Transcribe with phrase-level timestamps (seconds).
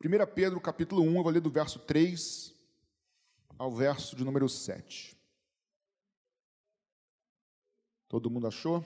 [0.00, 2.54] 1 Pedro capítulo 1, eu vou ler do verso 3
[3.58, 5.18] ao verso de número 7.
[8.06, 8.84] Todo mundo achou?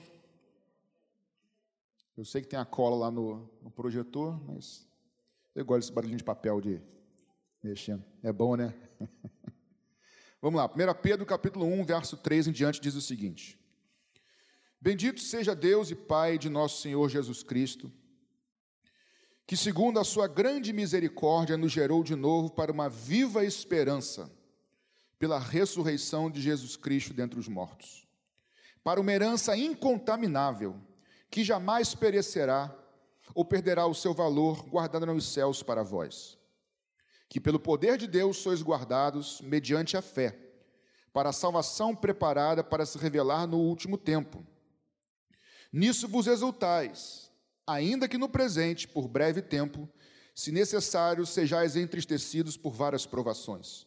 [2.17, 4.89] Eu sei que tem a cola lá no, no projetor, mas
[5.53, 6.81] eu gosto desse barulhinho de papel de
[7.61, 8.03] mexendo.
[8.23, 8.73] É bom, né?
[10.41, 13.59] Vamos lá, 1 Pedro capítulo 1, verso 3 em diante diz o seguinte:
[14.81, 17.91] Bendito seja Deus e Pai de nosso Senhor Jesus Cristo,
[19.45, 24.31] que segundo a sua grande misericórdia nos gerou de novo para uma viva esperança
[25.19, 28.07] pela ressurreição de Jesus Cristo dentre os mortos,
[28.83, 30.75] para uma herança incontaminável,
[31.29, 32.73] que jamais perecerá
[33.33, 36.37] ou perderá o seu valor, guardada nos céus para vós
[37.33, 40.37] que pelo poder de Deus sois guardados mediante a fé,
[41.11, 44.45] para a salvação preparada para se revelar no último tempo.
[45.71, 47.31] Nisso vos exultais,
[47.65, 49.89] ainda que no presente, por breve tempo,
[50.35, 53.85] se necessário, sejais entristecidos por várias provações.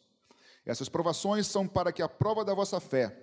[0.64, 3.16] Essas provações são para que a prova da vossa fé,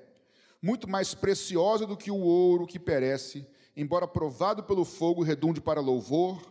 [0.62, 3.46] muito mais preciosa do que o ouro que perece,
[3.76, 6.42] embora provado pelo fogo, redunde para louvor,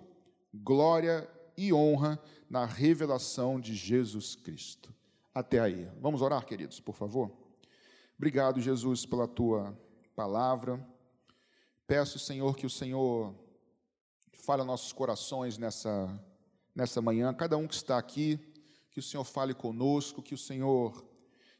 [0.52, 4.92] glória e honra na revelação de Jesus Cristo.
[5.34, 5.88] Até aí.
[5.98, 7.30] Vamos orar, queridos, por favor?
[8.18, 9.76] Obrigado, Jesus, pela tua
[10.14, 10.86] palavra.
[11.86, 13.34] Peço, Senhor, que o Senhor
[14.38, 16.08] fale aos nossos corações nessa,
[16.74, 18.38] nessa manhã, cada um que está aqui,
[18.90, 21.04] que o Senhor fale conosco, que o Senhor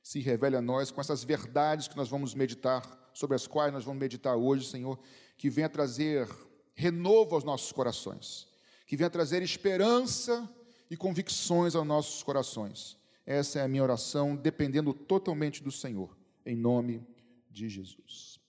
[0.03, 2.83] se revele a nós com essas verdades que nós vamos meditar,
[3.15, 4.99] sobre as quais nós vamos meditar hoje, Senhor,
[5.37, 6.29] que venha trazer
[6.75, 8.49] renovo aos nossos corações,
[8.87, 10.49] que venha trazer esperança
[10.91, 12.97] e convicções aos nossos corações.
[13.25, 17.07] Essa é a minha oração, dependendo totalmente do Senhor, em nome
[17.51, 18.41] de Jesus.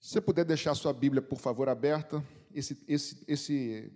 [0.00, 2.24] Se você puder deixar a sua Bíblia, por favor, aberta,
[2.58, 3.92] esse, esse, esse,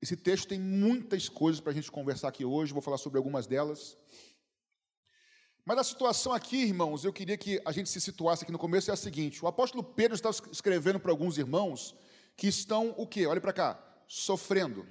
[0.00, 3.46] esse texto tem muitas coisas para a gente conversar aqui hoje, vou falar sobre algumas
[3.46, 3.96] delas.
[5.64, 8.90] Mas a situação aqui, irmãos, eu queria que a gente se situasse aqui no começo,
[8.90, 11.94] é a seguinte: o apóstolo Pedro está escrevendo para alguns irmãos
[12.36, 13.26] que estão o quê?
[13.26, 14.86] Olhe para cá, sofrendo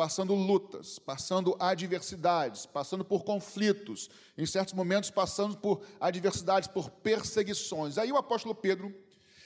[0.00, 4.08] passando lutas, passando adversidades, passando por conflitos,
[4.38, 7.98] em certos momentos passando por adversidades, por perseguições.
[7.98, 8.94] Aí o apóstolo Pedro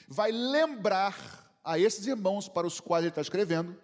[0.07, 3.75] vai lembrar a esses irmãos para os quais ele está escrevendo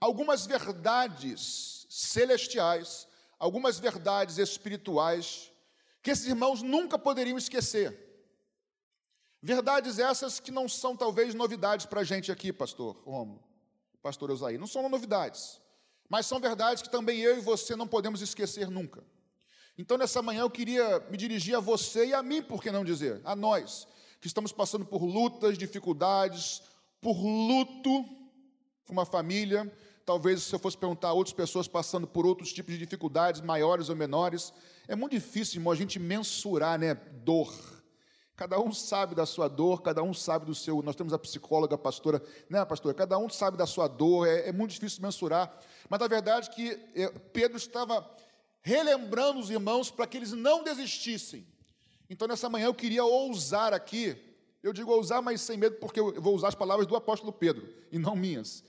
[0.00, 3.06] algumas verdades celestiais,
[3.38, 5.52] algumas verdades espirituais
[6.02, 8.08] que esses irmãos nunca poderiam esquecer.
[9.42, 13.42] Verdades essas que não são talvez novidades para a gente aqui, pastor Romo,
[14.02, 15.60] pastor Eusaí, não são novidades.
[16.08, 19.04] Mas são verdades que também eu e você não podemos esquecer nunca.
[19.78, 22.84] Então, nessa manhã, eu queria me dirigir a você e a mim, por que não
[22.84, 23.20] dizer?
[23.24, 23.86] A nós,
[24.20, 26.62] que estamos passando por lutas, dificuldades,
[27.00, 28.04] por luto
[28.88, 29.72] uma família.
[30.04, 33.88] Talvez, se eu fosse perguntar a outras pessoas passando por outros tipos de dificuldades, maiores
[33.88, 34.52] ou menores,
[34.88, 36.94] é muito difícil, irmão, a gente mensurar, né?
[36.94, 37.80] Dor
[38.40, 40.80] Cada um sabe da sua dor, cada um sabe do seu.
[40.80, 42.94] Nós temos a psicóloga, a pastora, né, pastora?
[42.94, 45.54] Cada um sabe da sua dor, é, é muito difícil mensurar.
[45.90, 48.10] Mas a verdade é que Pedro estava
[48.62, 51.46] relembrando os irmãos para que eles não desistissem.
[52.08, 54.16] Então, nessa manhã, eu queria ousar aqui,
[54.62, 57.68] eu digo ousar, mas sem medo, porque eu vou usar as palavras do apóstolo Pedro,
[57.90, 58.64] e não minhas,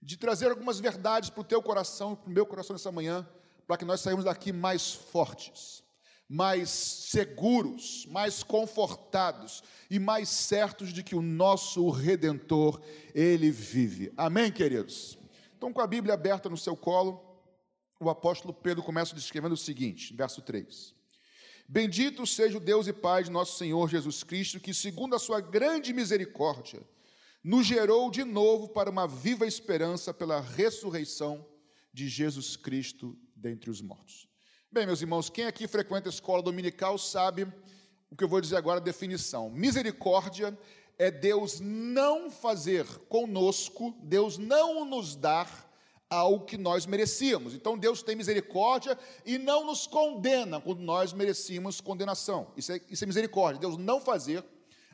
[0.00, 3.28] de trazer algumas verdades para o teu coração, para o meu coração nessa manhã,
[3.66, 5.82] para que nós saímos daqui mais fortes
[6.32, 12.80] mais seguros, mais confortados e mais certos de que o nosso redentor,
[13.14, 14.10] ele vive.
[14.16, 15.18] Amém, queridos.
[15.58, 17.22] Então, com a Bíblia aberta no seu colo,
[18.00, 20.94] o apóstolo Pedro começa descrevendo o seguinte, verso 3:
[21.72, 25.40] Bendito seja o Deus e Pai de nosso Senhor Jesus Cristo, que, segundo a sua
[25.40, 26.82] grande misericórdia,
[27.42, 31.42] nos gerou de novo para uma viva esperança pela ressurreição
[31.90, 34.28] de Jesus Cristo dentre os mortos.
[34.70, 37.50] Bem, meus irmãos, quem aqui frequenta a escola dominical sabe
[38.10, 39.48] o que eu vou dizer agora, a definição.
[39.48, 40.54] Misericórdia
[40.98, 45.71] é Deus não fazer conosco, Deus não nos dar
[46.12, 47.54] algo que nós merecíamos.
[47.54, 52.48] Então Deus tem misericórdia e não nos condena quando nós merecíamos condenação.
[52.56, 54.44] Isso é, isso é misericórdia, Deus não fazer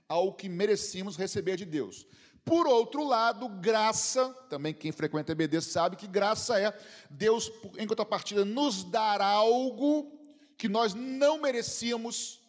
[0.09, 2.07] algo que merecíamos receber de Deus.
[2.45, 6.73] Por outro lado, graça, também quem frequenta EBD sabe que graça é
[7.11, 10.11] Deus, em contrapartida, nos dar algo
[10.57, 12.41] que nós não merecíamos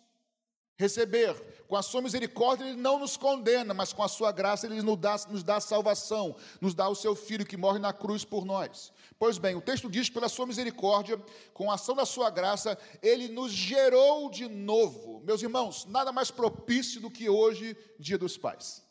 [0.79, 1.35] receber.
[1.67, 4.97] Com a sua misericórdia, Ele não nos condena, mas com a sua graça, Ele nos
[4.97, 8.91] dá, nos dá salvação, nos dá o seu Filho que morre na cruz por nós.
[9.19, 11.21] Pois bem, o texto diz: pela sua misericórdia,
[11.53, 15.21] com a ação da sua graça, Ele nos gerou de novo.
[15.25, 18.81] Meus irmãos, nada mais propício do que hoje, Dia dos Pais.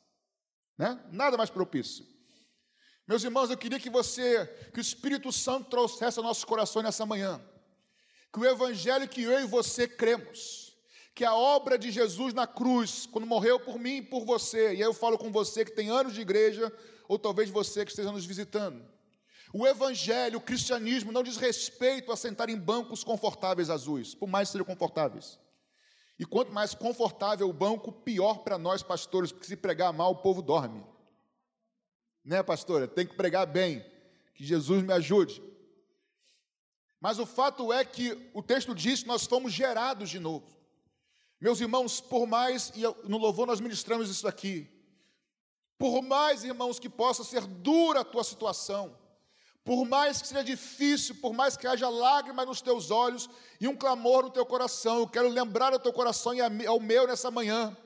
[0.76, 1.02] Né?
[1.10, 2.06] Nada mais propício.
[3.08, 7.06] Meus irmãos, eu queria que você, que o Espírito Santo trouxesse ao nosso coração nessa
[7.06, 7.40] manhã,
[8.30, 10.67] que o Evangelho que eu e você cremos,
[11.18, 14.76] que a obra de Jesus na cruz, quando morreu por mim e por você, e
[14.76, 16.72] aí eu falo com você que tem anos de igreja,
[17.08, 18.86] ou talvez você que esteja nos visitando.
[19.52, 24.46] O Evangelho, o cristianismo não diz respeito a sentar em bancos confortáveis azuis, por mais
[24.48, 25.40] que sejam confortáveis.
[26.20, 30.22] E quanto mais confortável o banco, pior para nós pastores, porque se pregar mal, o
[30.22, 30.86] povo dorme.
[32.24, 32.86] Né, pastora?
[32.86, 33.84] Tem que pregar bem.
[34.36, 35.42] Que Jesus me ajude.
[37.00, 40.58] Mas o fato é que o texto diz que nós fomos gerados de novo.
[41.40, 44.68] Meus irmãos, por mais, e no louvor nós ministramos isso aqui,
[45.78, 48.98] por mais, irmãos, que possa ser dura a tua situação,
[49.64, 53.28] por mais que seja difícil, por mais que haja lágrimas nos teus olhos
[53.60, 57.06] e um clamor no teu coração, eu quero lembrar ao teu coração e ao meu
[57.06, 57.76] nessa manhã,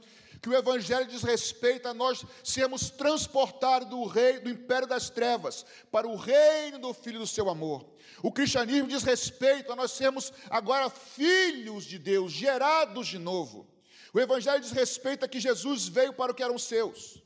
[0.43, 5.65] que o Evangelho diz respeito a nós sermos transportados do rei, do império das trevas,
[5.89, 7.87] para o reino do Filho do seu amor.
[8.21, 13.69] O cristianismo diz respeito a nós sermos agora filhos de Deus, gerados de novo.
[14.13, 17.23] O Evangelho diz respeito a que Jesus veio para o que eram seus,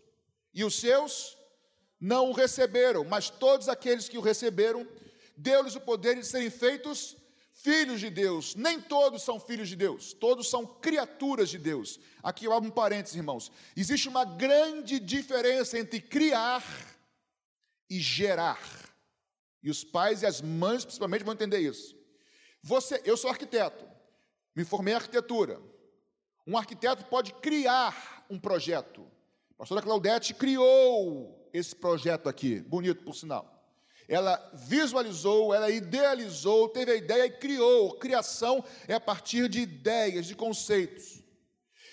[0.53, 1.39] e os seus
[1.99, 4.87] não o receberam, mas todos aqueles que o receberam,
[5.35, 7.17] deu-lhes o poder de serem feitos
[7.57, 8.55] filhos de Deus.
[8.55, 11.99] Nem todos são filhos de Deus, todos são criaturas de Deus.
[12.23, 13.51] Aqui eu abro um parênteses, irmãos.
[13.77, 16.63] Existe uma grande diferença entre criar
[17.89, 18.61] e gerar.
[19.63, 21.97] E os pais e as mães, principalmente, vão entender isso.
[22.63, 23.85] Você, eu sou arquiteto,
[24.55, 25.61] me formei em arquitetura.
[26.47, 29.11] Um arquiteto pode criar um projeto.
[29.53, 33.56] A pastora Claudete criou esse projeto aqui, bonito por sinal.
[34.09, 37.99] Ela visualizou, ela idealizou, teve a ideia e criou.
[37.99, 41.23] Criação é a partir de ideias, de conceitos.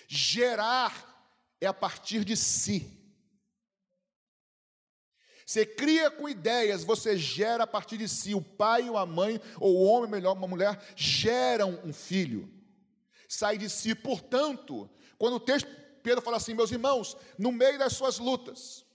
[0.06, 1.12] Gerar
[1.60, 2.94] é a partir de si.
[5.44, 8.34] Você cria com ideias, você gera a partir de si.
[8.34, 12.50] O pai ou a mãe, ou o homem, melhor, uma mulher, geram um filho.
[13.28, 13.94] Sai de si.
[13.94, 14.88] Portanto,
[15.18, 15.68] quando o texto,
[16.02, 18.86] Pedro fala assim, meus irmãos, no meio das suas lutas,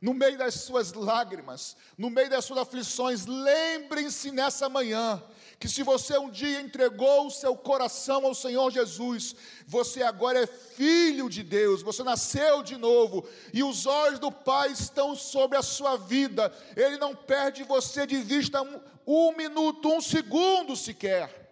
[0.00, 5.22] no meio das suas lágrimas, no meio das suas aflições, lembrem-se nessa manhã
[5.58, 9.34] que se você um dia entregou o seu coração ao Senhor Jesus,
[9.66, 14.70] você agora é filho de Deus, você nasceu de novo, e os olhos do Pai
[14.70, 20.00] estão sobre a sua vida, Ele não perde você de vista um, um minuto, um
[20.00, 21.46] segundo sequer.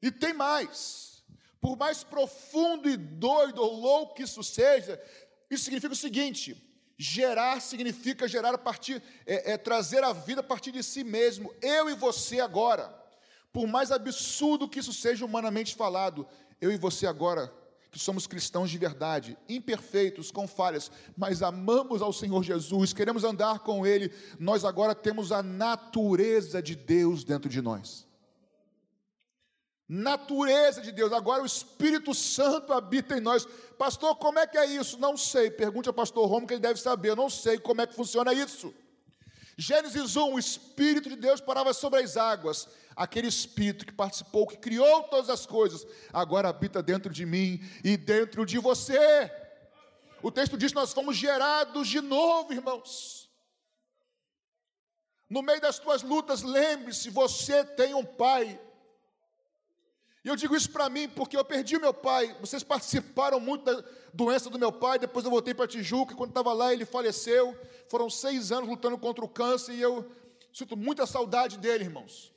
[0.00, 1.22] E tem mais,
[1.60, 4.98] por mais profundo e doido ou louco que isso seja,
[5.50, 6.67] isso significa o seguinte:
[7.00, 11.54] Gerar significa gerar a partir, é, é, trazer a vida a partir de si mesmo.
[11.62, 12.92] Eu e você agora,
[13.52, 16.26] por mais absurdo que isso seja humanamente falado,
[16.60, 17.54] eu e você agora,
[17.92, 23.60] que somos cristãos de verdade, imperfeitos, com falhas, mas amamos ao Senhor Jesus, queremos andar
[23.60, 28.07] com Ele, nós agora temos a natureza de Deus dentro de nós
[29.88, 31.12] natureza de Deus.
[31.12, 33.46] Agora o Espírito Santo habita em nós.
[33.78, 34.98] Pastor, como é que é isso?
[34.98, 35.50] Não sei.
[35.50, 37.10] Pergunte ao pastor Romo que ele deve saber.
[37.10, 38.74] Eu não sei como é que funciona isso.
[39.56, 42.68] Gênesis 1, o Espírito de Deus parava sobre as águas.
[42.94, 47.96] Aquele Espírito que participou, que criou todas as coisas, agora habita dentro de mim e
[47.96, 49.32] dentro de você.
[50.22, 53.28] O texto diz que nós fomos gerados de novo, irmãos.
[55.30, 58.60] No meio das tuas lutas, lembre-se: você tem um Pai
[60.24, 62.36] e eu digo isso para mim porque eu perdi o meu pai.
[62.40, 64.98] Vocês participaram muito da doença do meu pai.
[64.98, 66.12] Depois eu voltei para Tijuca.
[66.12, 67.56] E quando estava lá, ele faleceu.
[67.88, 69.74] Foram seis anos lutando contra o câncer.
[69.74, 70.10] E eu
[70.52, 72.32] sinto muita saudade dele, irmãos.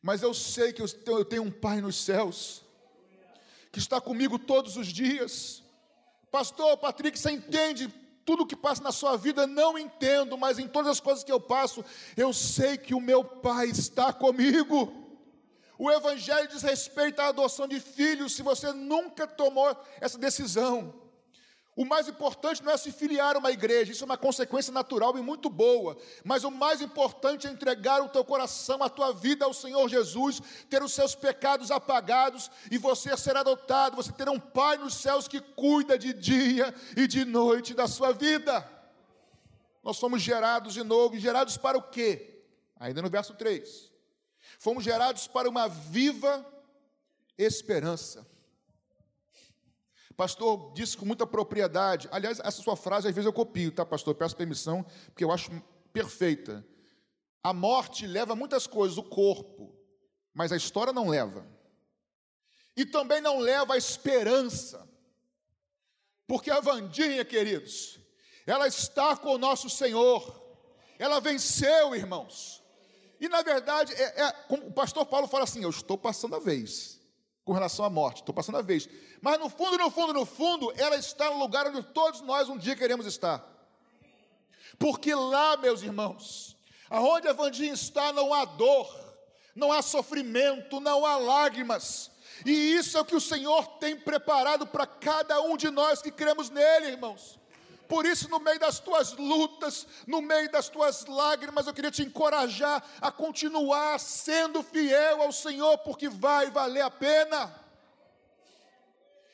[0.00, 2.62] Mas eu sei que eu tenho um pai nos céus.
[3.72, 5.62] Que está comigo todos os dias.
[6.30, 7.92] Pastor Patrick, você entende
[8.24, 9.46] tudo o que passa na sua vida?
[9.46, 11.84] Não entendo, mas em todas as coisas que eu passo,
[12.16, 15.05] eu sei que o meu pai está comigo.
[15.78, 20.94] O Evangelho diz respeito à adoção de filhos, se você nunca tomou essa decisão.
[21.76, 25.18] O mais importante não é se filiar a uma igreja, isso é uma consequência natural
[25.18, 25.94] e muito boa.
[26.24, 30.40] Mas o mais importante é entregar o teu coração, a tua vida ao Senhor Jesus,
[30.70, 35.28] ter os seus pecados apagados e você ser adotado, você ter um Pai nos céus
[35.28, 38.66] que cuida de dia e de noite da sua vida.
[39.84, 42.42] Nós somos gerados de novo, e gerados para o quê?
[42.80, 43.95] Ainda no verso 3
[44.58, 46.44] Fomos gerados para uma viva
[47.38, 48.26] esperança.
[50.16, 52.08] Pastor disse com muita propriedade.
[52.10, 54.14] Aliás, essa sua frase às vezes eu copio, tá, pastor?
[54.14, 55.50] Peço permissão, porque eu acho
[55.92, 56.66] perfeita.
[57.42, 59.76] A morte leva muitas coisas, o corpo,
[60.32, 61.46] mas a história não leva.
[62.76, 64.88] E também não leva a esperança.
[66.26, 68.00] Porque a Vandinha, queridos,
[68.46, 70.42] ela está com o nosso Senhor,
[70.98, 72.62] ela venceu, irmãos.
[73.20, 77.00] E na verdade, é, é, o pastor Paulo fala assim: eu estou passando a vez
[77.44, 78.88] com relação à morte, estou passando a vez.
[79.22, 82.58] Mas no fundo, no fundo, no fundo, ela está no lugar onde todos nós um
[82.58, 83.44] dia queremos estar.
[84.78, 86.56] Porque lá, meus irmãos,
[86.90, 88.92] aonde a Vandinha está, não há dor,
[89.54, 92.10] não há sofrimento, não há lágrimas.
[92.44, 96.10] E isso é o que o Senhor tem preparado para cada um de nós que
[96.10, 97.38] cremos nele, irmãos.
[97.88, 102.02] Por isso, no meio das tuas lutas, no meio das tuas lágrimas, eu queria te
[102.02, 107.54] encorajar a continuar sendo fiel ao Senhor, porque vai valer a pena.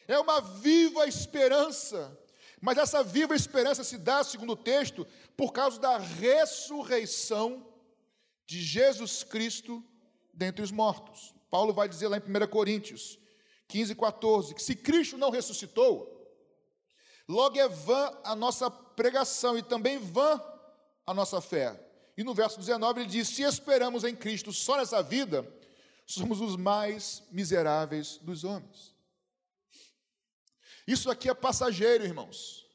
[0.06, 2.18] É uma viva esperança,
[2.60, 5.06] mas essa viva esperança se dá, segundo o texto,
[5.36, 7.66] por causa da ressurreição
[8.46, 9.82] de Jesus Cristo
[10.34, 11.34] dentre os mortos.
[11.50, 13.18] Paulo vai dizer lá em 1 Coríntios
[13.68, 16.21] 15, 14, que se Cristo não ressuscitou,
[17.32, 20.38] Logo é vã a nossa pregação e também vã
[21.06, 21.82] a nossa fé.
[22.14, 25.50] E no verso 19 ele diz: Se esperamos em Cristo só nessa vida,
[26.06, 28.94] somos os mais miseráveis dos homens.
[30.86, 32.66] Isso aqui é passageiro, irmãos.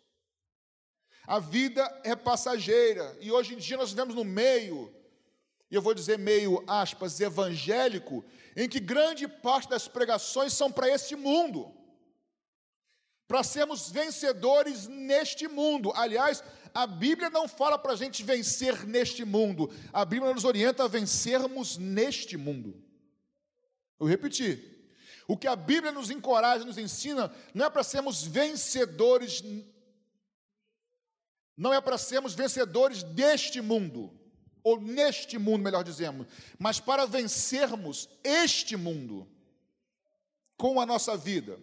[1.28, 3.16] A vida é passageira.
[3.22, 4.92] E hoje em dia nós vivemos no meio,
[5.70, 10.90] e eu vou dizer meio aspas, evangélico, em que grande parte das pregações são para
[10.90, 11.76] este mundo
[13.27, 15.91] para sermos vencedores neste mundo.
[15.96, 16.43] Aliás,
[16.74, 20.88] a Bíblia não fala para a gente vencer neste mundo, a Bíblia nos orienta a
[20.88, 22.81] vencermos neste mundo.
[24.00, 24.75] Eu repeti.
[25.27, 29.43] O que a Bíblia nos encoraja, nos ensina, não é para sermos vencedores,
[31.55, 34.17] não é para sermos vencedores deste mundo,
[34.63, 36.25] ou neste mundo, melhor dizendo,
[36.57, 39.27] mas para vencermos este mundo
[40.55, 41.60] com a nossa vida.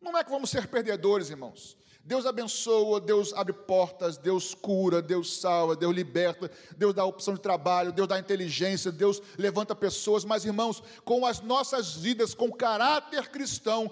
[0.00, 1.76] Não é que vamos ser perdedores, irmãos.
[2.02, 7.40] Deus abençoa, Deus abre portas, Deus cura, Deus salva, Deus liberta, Deus dá opção de
[7.40, 13.28] trabalho, Deus dá inteligência, Deus levanta pessoas, mas irmãos, com as nossas vidas, com caráter
[13.28, 13.90] cristão,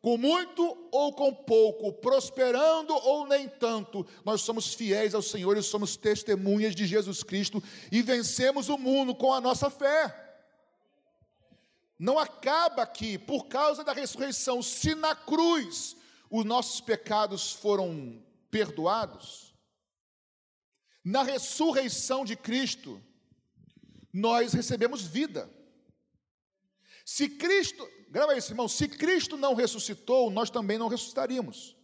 [0.00, 5.62] com muito ou com pouco, prosperando ou nem tanto, nós somos fiéis ao Senhor e
[5.62, 7.62] somos testemunhas de Jesus Cristo
[7.92, 10.29] e vencemos o mundo com a nossa fé
[12.00, 14.62] não acaba aqui, por causa da ressurreição.
[14.62, 15.94] Se na cruz
[16.30, 19.54] os nossos pecados foram perdoados,
[21.04, 23.02] na ressurreição de Cristo,
[24.10, 25.50] nós recebemos vida.
[27.04, 31.76] Se Cristo, grava isso, irmão, se Cristo não ressuscitou, nós também não ressuscitaríamos.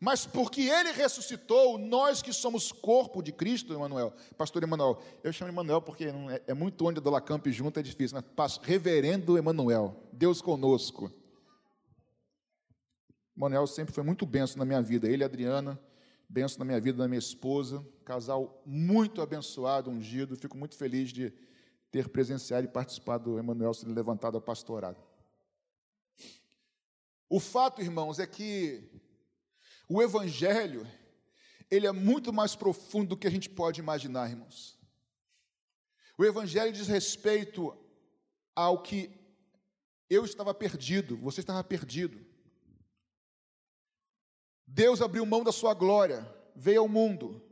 [0.00, 5.50] Mas porque ele ressuscitou, nós que somos corpo de Cristo, Emanuel, pastor Emanuel, eu chamo
[5.50, 9.96] Emanuel porque é, é, muito onde a Dola Camp junto, é difícil, mas reverendo Emanuel,
[10.12, 11.10] Deus conosco.
[13.36, 15.80] Emanuel sempre foi muito benção na minha vida, ele e Adriana,
[16.28, 21.32] benção na minha vida, na minha esposa, casal muito abençoado, ungido, fico muito feliz de
[21.90, 24.98] ter presenciado e participado do Emanuel sendo levantado ao pastorado.
[27.28, 28.84] O fato, irmãos, é que
[29.88, 30.86] o Evangelho,
[31.70, 34.78] ele é muito mais profundo do que a gente pode imaginar, irmãos.
[36.16, 37.76] O Evangelho diz respeito
[38.54, 39.10] ao que
[40.08, 42.24] eu estava perdido, você estava perdido.
[44.66, 47.42] Deus abriu mão da sua glória, veio ao mundo,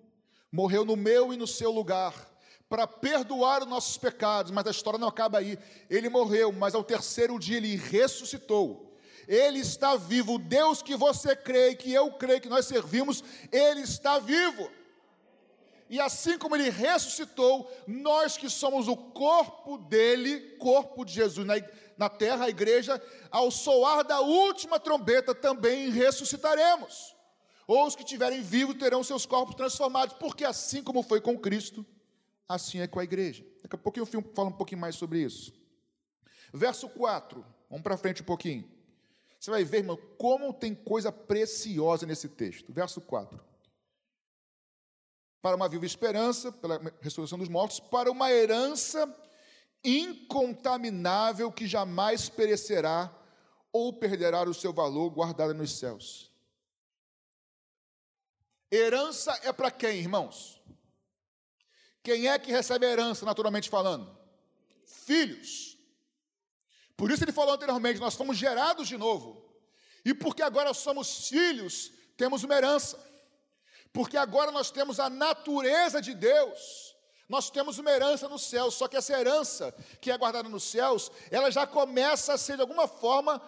[0.50, 2.30] morreu no meu e no seu lugar,
[2.68, 5.58] para perdoar os nossos pecados, mas a história não acaba aí.
[5.90, 8.91] Ele morreu, mas ao terceiro dia ele ressuscitou
[9.28, 10.34] ele está vivo.
[10.34, 14.70] O Deus que você crê, que eu creio, que nós servimos, Ele está vivo.
[15.88, 21.54] E assim como Ele ressuscitou, nós que somos o corpo dele, corpo de Jesus na,
[21.96, 23.00] na terra, a igreja,
[23.30, 27.14] ao soar da última trombeta também ressuscitaremos.
[27.66, 31.86] Ou os que estiverem vivos terão seus corpos transformados, porque assim como foi com Cristo,
[32.48, 33.44] assim é com a igreja.
[33.62, 35.52] Daqui a pouquinho eu falo um pouquinho mais sobre isso.
[36.52, 38.71] Verso 4, vamos para frente um pouquinho.
[39.42, 42.72] Você vai ver, irmão, como tem coisa preciosa nesse texto.
[42.72, 43.44] Verso 4.
[45.42, 49.04] Para uma viva esperança, pela ressurreição dos mortos, para uma herança
[49.82, 53.12] incontaminável que jamais perecerá
[53.72, 56.30] ou perderá o seu valor guardada nos céus.
[58.70, 60.62] Herança é para quem, irmãos?
[62.00, 64.16] Quem é que recebe a herança, naturalmente falando?
[64.86, 65.71] Filhos.
[66.96, 69.42] Por isso ele falou anteriormente: nós fomos gerados de novo.
[70.04, 72.98] E porque agora somos filhos, temos uma herança.
[73.92, 76.92] Porque agora nós temos a natureza de Deus.
[77.28, 81.10] Nós temos uma herança no céu, só que essa herança que é guardada nos céus,
[81.30, 83.40] ela já começa a ser de alguma forma,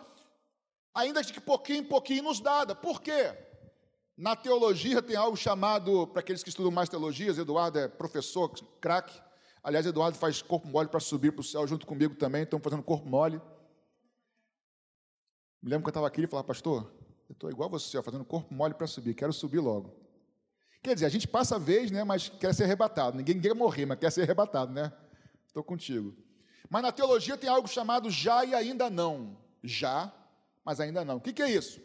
[0.95, 2.75] ainda de pouquinho em pouquinho, nos dada.
[2.75, 3.37] Por quê?
[4.17, 8.49] Na teologia tem algo chamado, para aqueles que estudam mais teologias, Eduardo é professor,
[8.81, 9.21] craque.
[9.65, 12.83] Aliás, Eduardo faz corpo mole para subir para o céu junto comigo também, estão fazendo
[12.83, 13.41] corpo mole.
[15.63, 16.93] Me lembro que eu estava aqui e falava, pastor,
[17.27, 19.97] eu estou igual você, ó, fazendo corpo mole para subir, quero subir logo.
[20.83, 23.17] Quer dizer, a gente passa a vez, né, mas quer ser arrebatado.
[23.17, 24.93] Ninguém quer morrer, mas quer ser arrebatado, né?
[25.47, 26.15] Estou contigo.
[26.69, 29.39] Mas na teologia tem algo chamado já e ainda não.
[29.63, 30.13] Já,
[30.63, 31.17] mas ainda não.
[31.17, 31.81] O que, que é isso?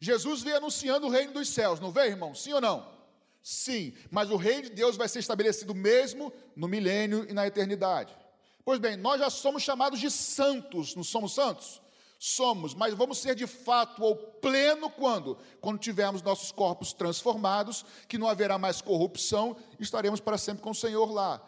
[0.00, 2.34] Jesus veio anunciando o reino dos céus, não veio, irmão?
[2.34, 2.97] Sim ou não?
[3.42, 8.16] Sim, mas o reino de Deus vai ser estabelecido mesmo no milênio e na eternidade.
[8.64, 11.80] Pois bem, nós já somos chamados de santos, não somos santos?
[12.18, 15.38] Somos, mas vamos ser de fato ou pleno quando?
[15.60, 20.74] Quando tivermos nossos corpos transformados, que não haverá mais corrupção, estaremos para sempre com o
[20.74, 21.40] Senhor lá.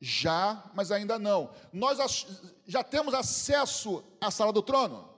[0.00, 1.50] Já, mas ainda não.
[1.72, 2.26] Nós
[2.66, 5.15] já temos acesso à sala do trono?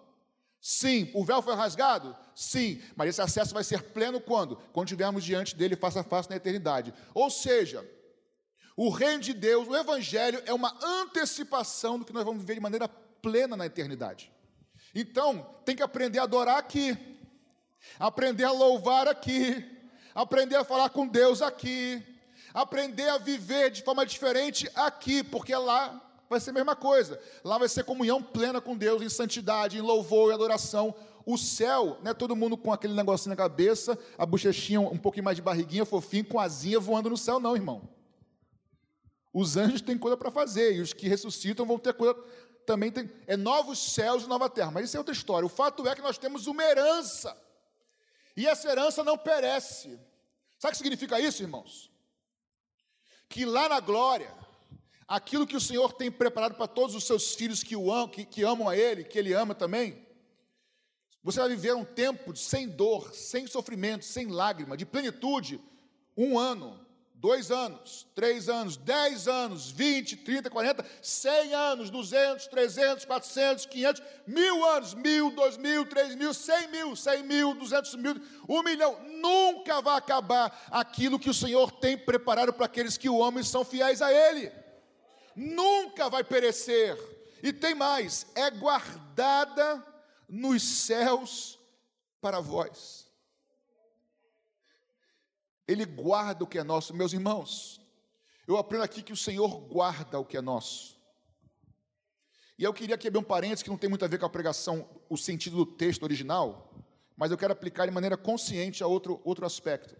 [0.61, 1.11] Sim.
[1.15, 2.17] O véu foi rasgado?
[2.35, 2.83] Sim.
[2.97, 4.57] Mas esse acesso vai ser pleno quando?
[4.73, 6.93] Quando estivermos diante dele face a face na eternidade.
[7.15, 7.88] Ou seja,
[8.77, 12.61] o reino de Deus, o evangelho, é uma antecipação do que nós vamos viver de
[12.61, 14.33] maneira plena na eternidade.
[14.95, 16.97] Então, tem que aprender a adorar aqui,
[17.99, 19.65] aprender a louvar aqui,
[20.15, 22.03] aprender a falar com Deus aqui,
[22.55, 27.20] aprender a viver de forma diferente aqui, porque lá vai ser a mesma coisa.
[27.44, 30.94] Lá vai ser comunhão plena com Deus, em santidade, em louvor e adoração.
[31.25, 35.25] O céu, não é todo mundo com aquele negocinho na cabeça, a bochechinha um pouquinho
[35.25, 37.88] mais de barriguinha, fofinho, com asinha voando no céu, não, irmão.
[39.32, 42.16] Os anjos têm coisa para fazer, e os que ressuscitam vão ter coisa.
[42.64, 43.11] Também tem.
[43.26, 44.70] É novos céus e nova terra.
[44.70, 45.47] Mas isso é outra história.
[45.47, 47.37] O fato é que nós temos uma herança.
[48.37, 49.99] E essa herança não perece.
[50.58, 51.90] Sabe o que significa isso, irmãos?
[53.28, 54.32] que lá na glória,
[55.09, 58.27] aquilo que o Senhor tem preparado para todos os seus filhos que, o amam, que,
[58.27, 60.07] que amam a Ele, que Ele ama também,
[61.25, 65.61] você vai viver um tempo sem dor, sem sofrimento, sem lágrima, de plenitude,
[66.17, 73.04] um ano, dois anos, três anos, dez anos, vinte, trinta, quarenta, cem anos, duzentos, trezentos,
[73.04, 78.15] quatrocentos, quinhentos, mil anos, mil, dois mil, três mil, cem mil, cem mil, duzentos mil,
[78.49, 83.23] um milhão, nunca vai acabar aquilo que o Senhor tem preparado para aqueles que o
[83.23, 84.52] amam e são fiéis a Ele,
[85.39, 86.99] nunca vai perecer,
[87.43, 89.85] e tem mais, é guardada
[90.29, 91.59] nos céus
[92.21, 93.07] para vós.
[95.67, 96.93] Ele guarda o que é nosso.
[96.93, 97.81] Meus irmãos,
[98.47, 100.99] eu aprendo aqui que o Senhor guarda o que é nosso.
[102.59, 104.31] E eu queria aqui abrir um parênteses que não tem muito a ver com a
[104.31, 106.75] pregação, o sentido do texto original,
[107.17, 109.95] mas eu quero aplicar de maneira consciente a outro, outro aspecto.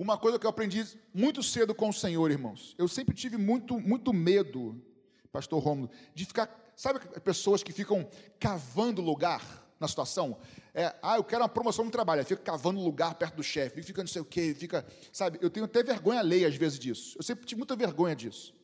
[0.00, 0.82] Uma coisa que eu aprendi
[1.12, 2.74] muito cedo com o Senhor, irmãos.
[2.78, 4.82] Eu sempre tive muito, muito medo,
[5.30, 8.08] pastor Rômulo, de ficar, sabe pessoas que ficam
[8.38, 9.44] cavando lugar
[9.78, 10.40] na situação?
[10.72, 14.02] É, ah, eu quero uma promoção no trabalho, fica cavando lugar perto do chefe, fica
[14.02, 17.18] não sei o quê, fica, sabe, eu tenho até vergonha alheia às vezes disso.
[17.18, 18.54] Eu sempre tive muita vergonha disso.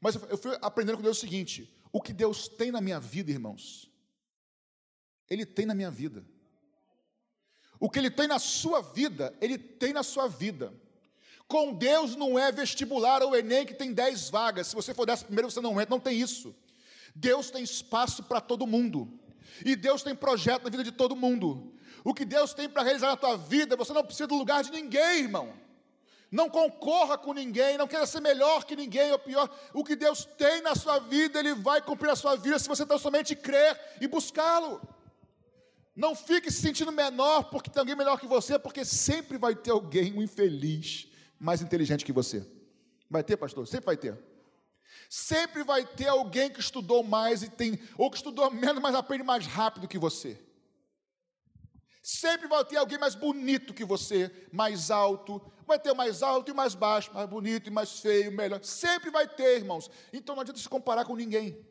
[0.00, 3.30] Mas eu fui aprendendo com Deus o seguinte: o que Deus tem na minha vida,
[3.30, 3.92] irmãos,
[5.28, 6.24] Ele tem na minha vida.
[7.78, 10.72] O que Ele tem na sua vida, Ele tem na sua vida.
[11.46, 14.68] Com Deus não é vestibular ou Enem que tem 10 vagas.
[14.68, 16.54] Se você for dessa primeiro, você não entra, não tem isso.
[17.14, 19.08] Deus tem espaço para todo mundo.
[19.64, 21.72] E Deus tem projeto na vida de todo mundo.
[22.04, 24.70] O que Deus tem para realizar na tua vida, você não precisa do lugar de
[24.70, 25.52] ninguém, irmão.
[26.30, 29.48] Não concorra com ninguém, não queira ser melhor que ninguém ou pior.
[29.72, 32.84] O que Deus tem na sua vida, Ele vai cumprir na sua vida se você
[32.84, 34.80] tão somente crer e buscá-lo.
[35.96, 39.70] Não fique se sentindo menor porque tem alguém melhor que você, porque sempre vai ter
[39.70, 41.08] alguém, um infeliz,
[41.40, 42.46] mais inteligente que você.
[43.08, 43.66] Vai ter, pastor?
[43.66, 44.18] Sempre vai ter.
[45.08, 49.24] Sempre vai ter alguém que estudou mais e tem, ou que estudou menos, mas aprende
[49.24, 50.38] mais rápido que você.
[52.02, 56.54] Sempre vai ter alguém mais bonito que você, mais alto, vai ter mais alto e
[56.54, 58.62] mais baixo, mais bonito e mais feio, melhor.
[58.62, 59.90] Sempre vai ter, irmãos.
[60.12, 61.66] Então não adianta se comparar com ninguém.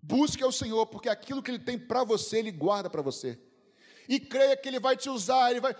[0.00, 3.38] Busque ao Senhor, porque aquilo que Ele tem para você, Ele guarda para você.
[4.08, 5.74] E creia que Ele vai te usar, Ele vai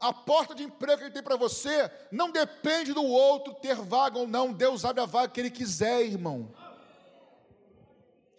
[0.00, 4.18] a porta de emprego que ele tem para você não depende do outro ter vaga
[4.18, 4.52] ou não.
[4.52, 6.54] Deus abre a vaga que ele quiser, irmão.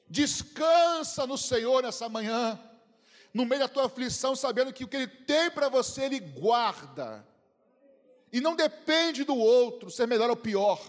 [0.08, 2.60] Descansa no Senhor nessa manhã,
[3.34, 7.26] no meio da tua aflição, sabendo que o que ele tem para você, ele guarda.
[8.32, 10.80] E não depende do outro ser melhor ou pior.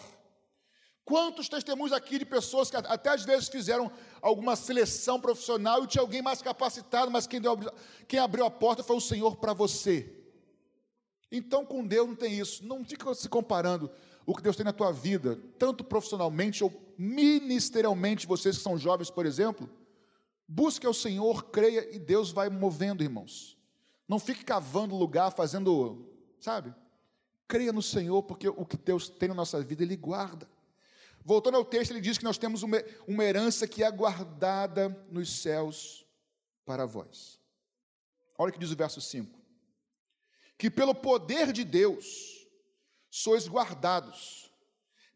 [1.07, 6.03] Quantos testemunhos aqui de pessoas que até às vezes fizeram alguma seleção profissional e tinha
[6.03, 7.57] alguém mais capacitado, mas quem, deu,
[8.09, 10.13] quem abriu a porta foi o Senhor para você.
[11.31, 12.67] Então, com Deus não tem isso.
[12.67, 13.89] Não fica se comparando
[14.27, 19.09] o que Deus tem na tua vida, tanto profissionalmente ou ministerialmente, vocês que são jovens,
[19.09, 19.71] por exemplo.
[20.49, 23.57] Busque ao Senhor, creia e Deus vai movendo, irmãos.
[24.09, 26.05] Não fique cavando lugar, fazendo,
[26.41, 26.75] sabe?
[27.47, 30.49] Creia no Senhor, porque o que Deus tem na nossa vida, Ele guarda.
[31.27, 36.07] Voltando ao texto, ele diz que nós temos uma, herança que é guardada nos céus
[36.65, 37.41] para vós.
[38.39, 39.37] Olha o que diz o verso 5:
[40.57, 42.47] Que pelo poder de Deus
[43.11, 44.53] sois guardados,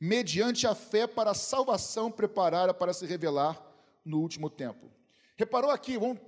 [0.01, 3.65] mediante a fé para a salvação preparada para se revelar
[4.05, 4.91] no último tempo.
[5.37, 6.19] Reparou aqui, vamos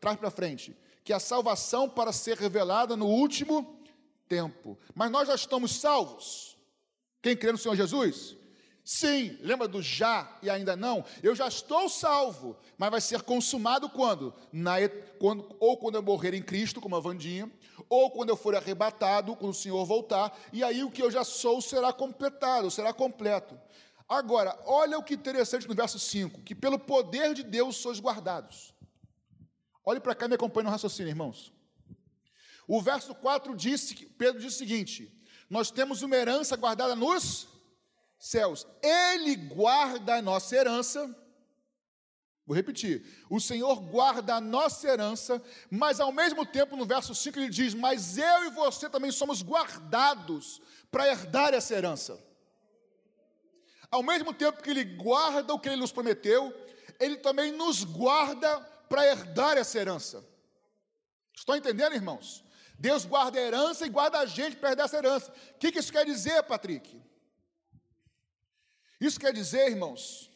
[0.00, 3.84] trás para frente, que a salvação para ser revelada no último
[4.26, 4.78] tempo.
[4.94, 6.56] Mas nós já estamos salvos.
[7.20, 8.39] Quem crê no Senhor Jesus?
[8.92, 11.04] Sim, lembra do já e ainda não?
[11.22, 14.34] Eu já estou salvo, mas vai ser consumado quando?
[14.52, 14.78] Na,
[15.20, 17.48] quando ou quando eu morrer em Cristo, como a Vandinha,
[17.88, 21.22] ou quando eu for arrebatado, quando o Senhor voltar, e aí o que eu já
[21.22, 23.56] sou será completado, será completo.
[24.08, 28.74] Agora, olha o que interessante no verso 5: que pelo poder de Deus sois guardados.
[29.84, 31.52] Olhe para cá e me acompanhe no raciocínio, irmãos.
[32.66, 35.16] O verso 4 disse, Pedro diz o seguinte:
[35.48, 37.48] Nós temos uma herança guardada nos
[38.20, 38.66] céus.
[38.82, 41.16] Ele guarda a nossa herança.
[42.46, 43.04] Vou repetir.
[43.30, 47.74] O Senhor guarda a nossa herança, mas ao mesmo tempo, no verso 5, ele diz:
[47.74, 52.22] Mas eu e você também somos guardados para herdar essa herança.
[53.90, 56.54] Ao mesmo tempo que ele guarda o que ele nos prometeu,
[57.00, 60.24] ele também nos guarda para herdar essa herança.
[61.34, 62.44] Estão entendendo, irmãos?
[62.78, 65.32] Deus guarda a herança e guarda a gente para herdar essa herança.
[65.54, 67.00] O que isso quer dizer, Patrick?
[69.00, 70.30] Isso quer dizer, irmãos,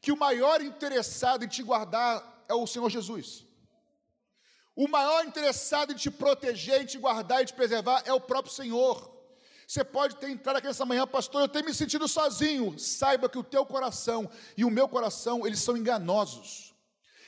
[0.00, 3.44] que o maior interessado em te guardar é o Senhor Jesus.
[4.74, 8.52] O maior interessado em te proteger, em te guardar e te preservar é o próprio
[8.52, 9.14] Senhor.
[9.66, 12.78] Você pode ter entrado aqui nessa manhã, pastor, eu tenho me sentido sozinho.
[12.78, 16.74] Saiba que o teu coração e o meu coração, eles são enganosos.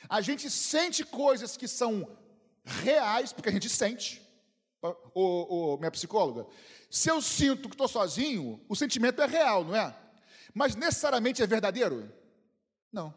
[0.07, 2.17] A gente sente coisas que são
[2.63, 4.21] reais, porque a gente sente.
[5.13, 6.47] Ô, ô, minha psicóloga,
[6.89, 9.93] se eu sinto que estou sozinho, o sentimento é real, não é?
[10.53, 12.11] Mas necessariamente é verdadeiro?
[12.91, 13.13] Não.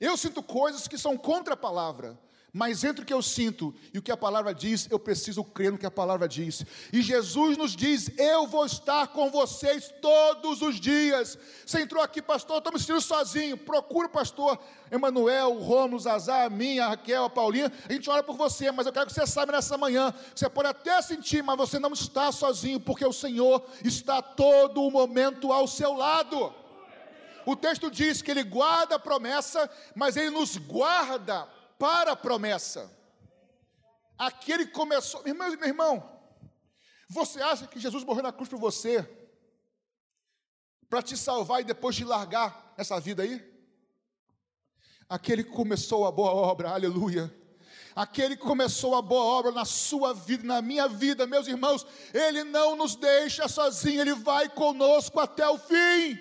[0.00, 2.18] Eu sinto coisas que são contra a palavra,
[2.56, 5.70] mas entre o que eu sinto e o que a palavra diz, eu preciso crer
[5.70, 6.64] no que a palavra diz.
[6.90, 11.36] E Jesus nos diz: Eu vou estar com vocês todos os dias.
[11.66, 13.58] Você entrou aqui, pastor, estou me sentindo sozinho.
[13.58, 14.58] Procure o pastor
[14.90, 17.70] Emanuel, o Romulo, o Zazá, a minha, a Raquel, a Paulinha.
[17.86, 20.14] A gente ora por você, mas eu quero que você saiba nessa manhã.
[20.34, 24.90] Você pode até sentir, mas você não está sozinho, porque o Senhor está todo o
[24.90, 26.54] momento ao seu lado.
[27.44, 32.90] O texto diz que ele guarda a promessa, mas ele nos guarda para a promessa.
[34.18, 36.20] Aquele que começou, meu irmão, meu irmão,
[37.08, 39.08] você acha que Jesus morreu na cruz por você,
[40.88, 43.54] para te salvar e depois te largar essa vida aí?
[45.08, 47.32] Aquele que começou a boa obra, aleluia.
[47.94, 52.44] Aquele que começou a boa obra na sua vida, na minha vida, meus irmãos, ele
[52.44, 56.18] não nos deixa sozinho, ele vai conosco até o fim.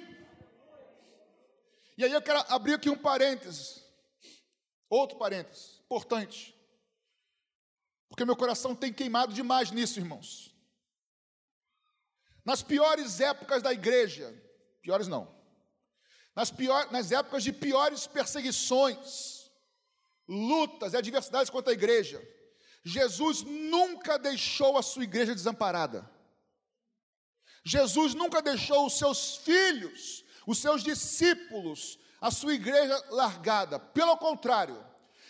[1.98, 3.85] E aí eu quero abrir aqui um parênteses.
[4.96, 6.56] Outro parênteses, importante.
[8.08, 10.56] Porque meu coração tem queimado demais nisso, irmãos.
[12.46, 14.34] Nas piores épocas da igreja,
[14.82, 15.36] piores não,
[16.34, 19.52] nas, pior, nas épocas de piores perseguições,
[20.30, 22.26] lutas e adversidades contra a igreja,
[22.82, 26.10] Jesus nunca deixou a sua igreja desamparada.
[27.66, 33.78] Jesus nunca deixou os seus filhos, os seus discípulos, a sua igreja largada.
[33.78, 34.84] Pelo contrário,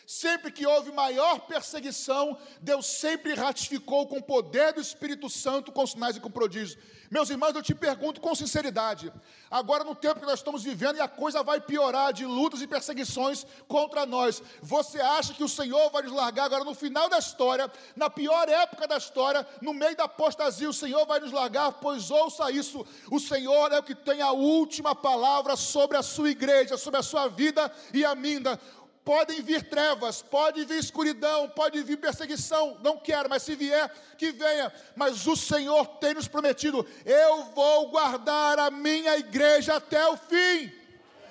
[0.05, 5.85] sempre que houve maior perseguição, Deus sempre ratificou com o poder do Espírito Santo, com
[5.85, 6.77] sinais e com prodígios.
[7.09, 9.11] Meus irmãos, eu te pergunto com sinceridade,
[9.49, 12.67] agora no tempo que nós estamos vivendo e a coisa vai piorar de lutas e
[12.67, 17.19] perseguições contra nós, você acha que o Senhor vai nos largar agora no final da
[17.19, 21.73] história, na pior época da história, no meio da apostasia, o Senhor vai nos largar?
[21.73, 26.29] Pois ouça isso, o Senhor é o que tem a última palavra sobre a sua
[26.29, 28.59] igreja, sobre a sua vida e a minha
[29.05, 33.87] podem vir trevas, pode vir escuridão, pode vir perseguição, não quero, mas se vier,
[34.17, 34.73] que venha.
[34.95, 40.73] Mas o Senhor tem nos prometido: eu vou guardar a minha igreja até o fim.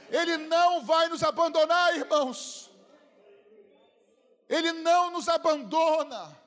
[0.09, 2.71] Ele não vai nos abandonar, irmãos.
[4.49, 6.39] Ele não nos abandona.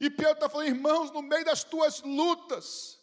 [0.00, 2.98] E Pedro está falando, irmãos, no meio das tuas lutas,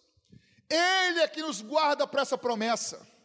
[0.70, 3.17] Ele é que nos guarda para essa promessa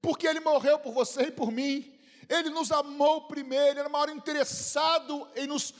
[0.00, 1.92] porque Ele morreu por você e por mim.
[2.28, 5.74] Ele nos amou primeiro, Ele era maior interessado em nos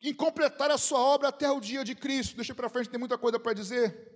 [0.00, 2.36] em completar a sua obra até o dia de Cristo.
[2.36, 4.06] Deixa para frente, tem muita coisa para dizer.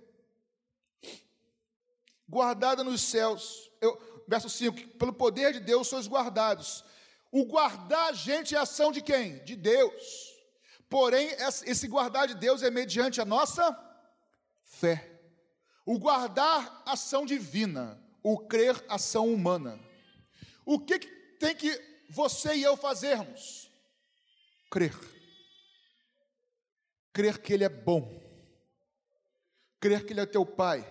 [2.27, 6.83] Guardada nos céus, eu, verso 5: pelo poder de Deus sois guardados.
[7.31, 9.43] O guardar a gente é ação de quem?
[9.43, 10.31] De Deus.
[10.89, 11.29] Porém,
[11.65, 13.75] esse guardar de Deus é mediante a nossa
[14.63, 15.19] fé.
[15.85, 18.01] O guardar, ação divina.
[18.23, 19.79] O crer, ação humana.
[20.65, 21.07] O que, que
[21.39, 23.69] tem que você e eu fazermos?
[24.71, 24.97] Crer.
[27.11, 28.21] Crer que Ele é bom.
[29.79, 30.87] Crer que Ele é teu Pai.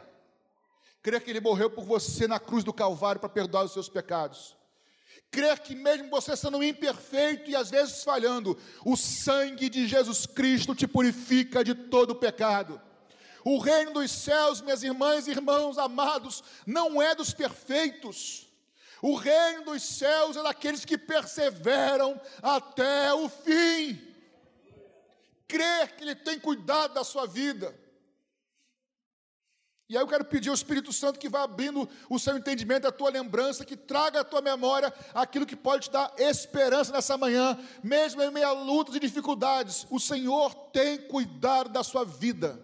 [1.03, 4.55] Crer que Ele morreu por você na cruz do Calvário para perdoar os seus pecados
[5.33, 10.75] crer que, mesmo você sendo imperfeito e às vezes falhando, o sangue de Jesus Cristo
[10.75, 12.81] te purifica de todo o pecado.
[13.44, 18.48] O reino dos céus, minhas irmãs e irmãos amados, não é dos perfeitos.
[19.00, 24.00] O reino dos céus é daqueles que perseveram até o fim.
[25.48, 27.76] Crer que Ele tem cuidado da sua vida.
[29.88, 32.92] E aí eu quero pedir ao Espírito Santo que vá abrindo o seu entendimento, a
[32.92, 37.59] tua lembrança, que traga à tua memória aquilo que pode te dar esperança nessa manhã,
[37.83, 39.87] mesmo em meio a lutas e dificuldades.
[39.90, 42.59] O Senhor tem cuidado da sua vida.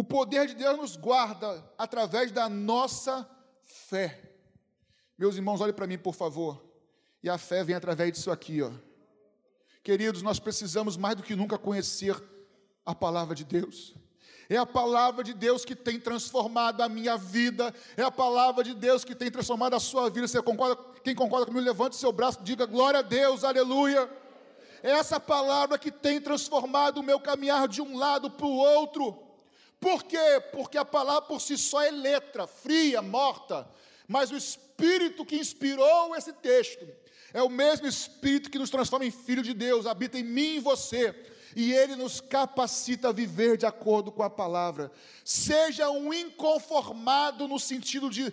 [0.00, 3.28] O poder de Deus nos guarda através da nossa
[3.60, 4.32] fé.
[5.18, 6.64] Meus irmãos, olhem para mim, por favor.
[7.22, 8.70] E a fé vem através disso aqui, ó.
[9.82, 12.16] Queridos, nós precisamos mais do que nunca conhecer
[12.82, 13.94] a palavra de Deus.
[14.48, 17.74] É a palavra de Deus que tem transformado a minha vida.
[17.94, 20.26] É a palavra de Deus que tem transformado a sua vida.
[20.26, 20.82] Você concorda?
[21.04, 24.10] Quem concorda comigo, levante seu braço, diga glória a Deus, aleluia.
[24.82, 29.28] É essa palavra que tem transformado o meu caminhar de um lado para o outro.
[29.80, 30.40] Por quê?
[30.52, 33.68] Porque a palavra por si só é letra, fria, morta.
[34.06, 36.86] Mas o Espírito que inspirou esse texto
[37.32, 40.56] é o mesmo Espírito que nos transforma em filho de Deus, habita em mim e
[40.56, 41.14] em você
[41.54, 44.90] e Ele nos capacita a viver de acordo com a palavra.
[45.24, 48.32] Seja um inconformado no sentido de,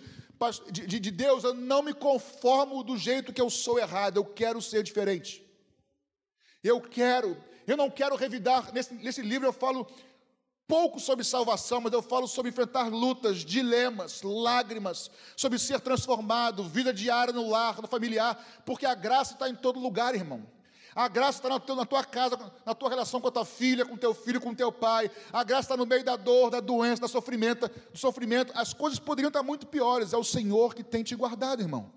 [0.70, 4.60] de, de Deus, eu não me conformo do jeito que eu sou errado, eu quero
[4.62, 5.44] ser diferente.
[6.62, 9.86] Eu quero, eu não quero revidar, nesse, nesse livro eu falo
[10.68, 16.92] pouco sobre salvação, mas eu falo sobre enfrentar lutas, dilemas, lágrimas, sobre ser transformado, vida
[16.92, 20.46] diária no lar, no familiar, porque a graça está em todo lugar, irmão.
[20.94, 24.12] A graça está na tua casa, na tua relação com a tua filha, com teu
[24.12, 25.10] filho, com teu pai.
[25.32, 28.52] A graça está no meio da dor, da doença, da sofrimento, do sofrimento.
[28.54, 30.12] As coisas poderiam estar muito piores.
[30.12, 31.92] É o Senhor que tem te guardado, irmão.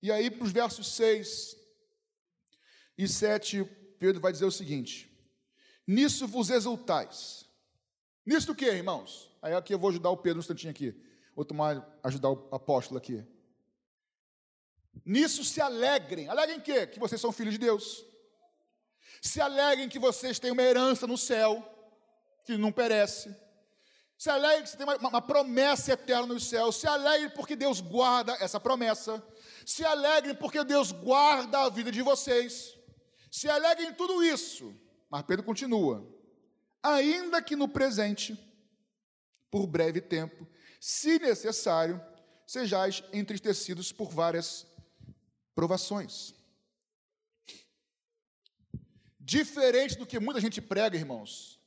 [0.00, 1.56] E aí, para os versos 6
[2.96, 3.64] e 7,
[3.98, 5.11] Pedro vai dizer o seguinte:
[5.92, 7.44] Nisso vos exultais.
[8.24, 9.30] Nisso o que, irmãos?
[9.42, 10.94] Aí aqui eu vou ajudar o Pedro um instantinho aqui.
[11.36, 13.22] Vou tomar, ajudar o apóstolo aqui.
[15.04, 16.28] Nisso se alegrem.
[16.28, 16.86] Alegrem quê?
[16.86, 18.04] Que vocês são filhos de Deus.
[19.20, 21.62] Se alegrem que vocês têm uma herança no céu,
[22.44, 23.34] que não perece.
[24.16, 26.76] Se alegrem que você tem uma, uma promessa eterna nos céus.
[26.76, 29.22] Se alegrem porque Deus guarda essa promessa.
[29.66, 32.78] Se alegrem porque Deus guarda a vida de vocês.
[33.30, 34.74] Se alegrem em tudo isso.
[35.12, 36.08] Mas Pedro continua.
[36.82, 38.34] Ainda que no presente,
[39.50, 40.48] por breve tempo,
[40.80, 42.00] se necessário,
[42.46, 44.66] sejais entristecidos por várias
[45.54, 46.34] provações.
[49.20, 51.60] Diferente do que muita gente prega, irmãos,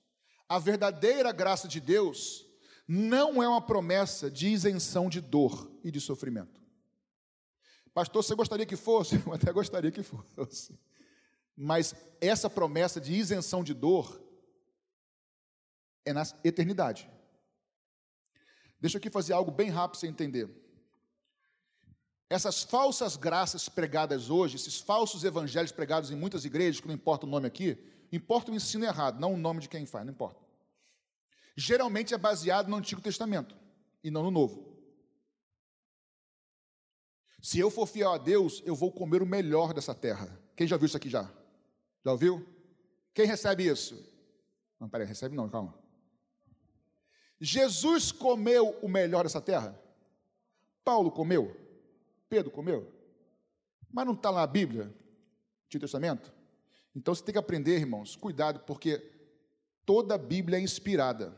[0.50, 2.48] a verdadeira graça de Deus
[2.88, 6.60] não é uma promessa de isenção de dor e de sofrimento.
[7.94, 9.22] Pastor, você gostaria que fosse?
[9.24, 10.76] Eu até gostaria que fosse.
[11.56, 14.22] Mas essa promessa de isenção de dor
[16.04, 17.10] é na eternidade.
[18.80, 20.50] Deixa eu aqui fazer algo bem rápido para você entender.
[22.30, 27.26] Essas falsas graças pregadas hoje, esses falsos evangelhos pregados em muitas igrejas, que não importa
[27.26, 27.78] o nome aqui,
[28.12, 30.44] importa o ensino errado, não o nome de quem faz, não importa.
[31.56, 33.56] Geralmente é baseado no Antigo Testamento
[34.04, 34.76] e não no Novo.
[37.42, 40.28] Se eu for fiel a Deus, eu vou comer o melhor dessa terra.
[40.56, 41.32] Quem já viu isso aqui já?
[42.06, 42.46] Já ouviu?
[43.16, 44.00] Quem recebe isso?
[44.80, 45.74] Não, peraí, recebe não, calma.
[47.42, 49.78] Jesus comeu o melhor dessa terra?
[50.84, 51.60] Paulo comeu?
[52.30, 52.94] Pedro comeu?
[53.92, 54.94] Mas não está na Bíblia,
[55.66, 56.32] Antigo Testamento?
[56.96, 59.00] Então você tem que aprender, irmãos, cuidado, porque
[59.84, 61.36] toda a Bíblia é inspirada,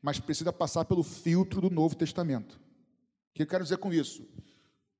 [0.00, 2.54] mas precisa passar pelo filtro do Novo Testamento.
[2.54, 4.26] O que eu quero dizer com isso?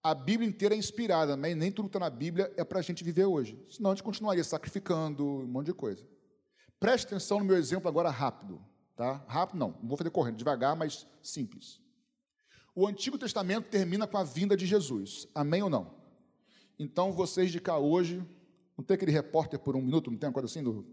[0.08, 2.82] A Bíblia inteira é inspirada, mas nem tudo que está na Bíblia é para a
[2.82, 3.62] gente viver hoje.
[3.68, 6.02] Senão a gente continuaria sacrificando um monte de coisa.
[6.80, 8.58] Preste atenção no meu exemplo agora rápido.
[8.96, 9.22] Tá?
[9.28, 11.78] Rápido não, não vou fazer correndo, devagar, mas simples.
[12.74, 15.28] O Antigo Testamento termina com a vinda de Jesus.
[15.34, 15.94] Amém ou não?
[16.78, 18.26] Então, vocês de cá hoje,
[18.78, 20.62] não tem aquele repórter por um minuto, não tem uma coisa assim?
[20.62, 20.86] Do...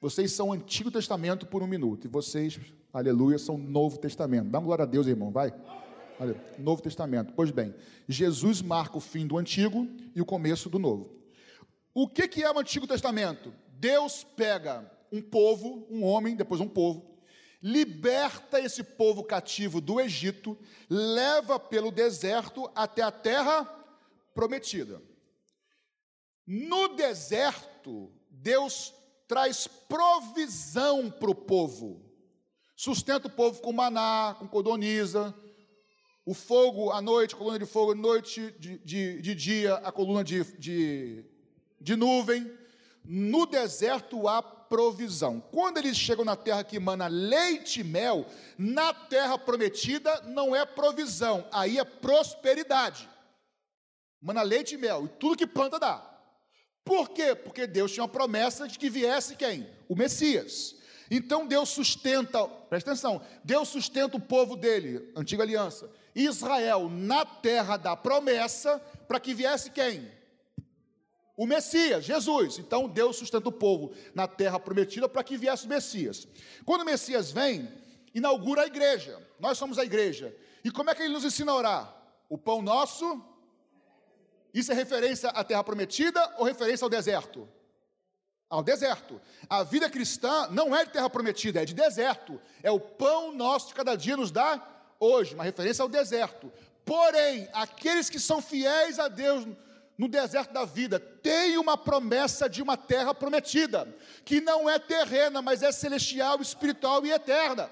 [0.00, 2.06] Vocês são Antigo Testamento por um minuto.
[2.06, 2.58] E vocês,
[2.94, 4.48] aleluia, são Novo Testamento.
[4.48, 5.52] Dá uma glória a Deus, irmão, vai.
[6.58, 7.32] Novo Testamento.
[7.34, 7.74] Pois bem,
[8.08, 11.18] Jesus marca o fim do Antigo e o começo do Novo.
[11.94, 13.52] O que, que é o Antigo Testamento?
[13.68, 17.18] Deus pega um povo, um homem, depois um povo,
[17.62, 20.56] liberta esse povo cativo do Egito,
[20.88, 23.64] leva pelo deserto até a terra
[24.34, 25.02] prometida.
[26.46, 28.94] No deserto, Deus
[29.26, 32.00] traz provisão para o povo,
[32.76, 35.34] sustenta o povo com maná, com codoniza,
[36.28, 40.22] o fogo à noite, a coluna de fogo noite, de, de, de dia, a coluna
[40.22, 41.24] de, de,
[41.80, 42.52] de nuvem.
[43.02, 45.40] No deserto há provisão.
[45.40, 48.26] Quando eles chegam na terra que emana leite e mel,
[48.58, 53.08] na terra prometida não é provisão, aí é prosperidade.
[54.20, 56.04] Mana leite e mel, e tudo que planta dá.
[56.84, 57.34] Por quê?
[57.34, 59.66] Porque Deus tinha uma promessa de que viesse quem?
[59.88, 60.76] O Messias.
[61.10, 67.76] Então Deus sustenta, presta atenção, Deus sustenta o povo dele, antiga aliança, Israel na terra
[67.76, 70.18] da promessa, para que viesse quem?
[71.38, 72.58] o Messias, Jesus.
[72.58, 76.26] Então Deus sustenta o povo na terra prometida para que viesse o Messias.
[76.66, 77.72] Quando o Messias vem,
[78.12, 79.24] inaugura a igreja.
[79.38, 80.36] Nós somos a igreja.
[80.64, 81.96] E como é que ele nos ensina a orar?
[82.28, 83.22] O pão nosso.
[84.52, 87.48] Isso é referência à terra prometida ou referência ao deserto?
[88.50, 89.20] Ao deserto.
[89.48, 92.40] A vida cristã não é de terra prometida, é de deserto.
[92.64, 94.60] É o pão nosso de cada dia nos dá
[94.98, 96.52] hoje, uma referência ao deserto.
[96.84, 99.46] Porém, aqueles que são fiéis a Deus
[99.96, 103.92] no deserto da vida, tem uma promessa de uma terra prometida,
[104.24, 107.68] que não é terrena, mas é celestial, espiritual e eterna.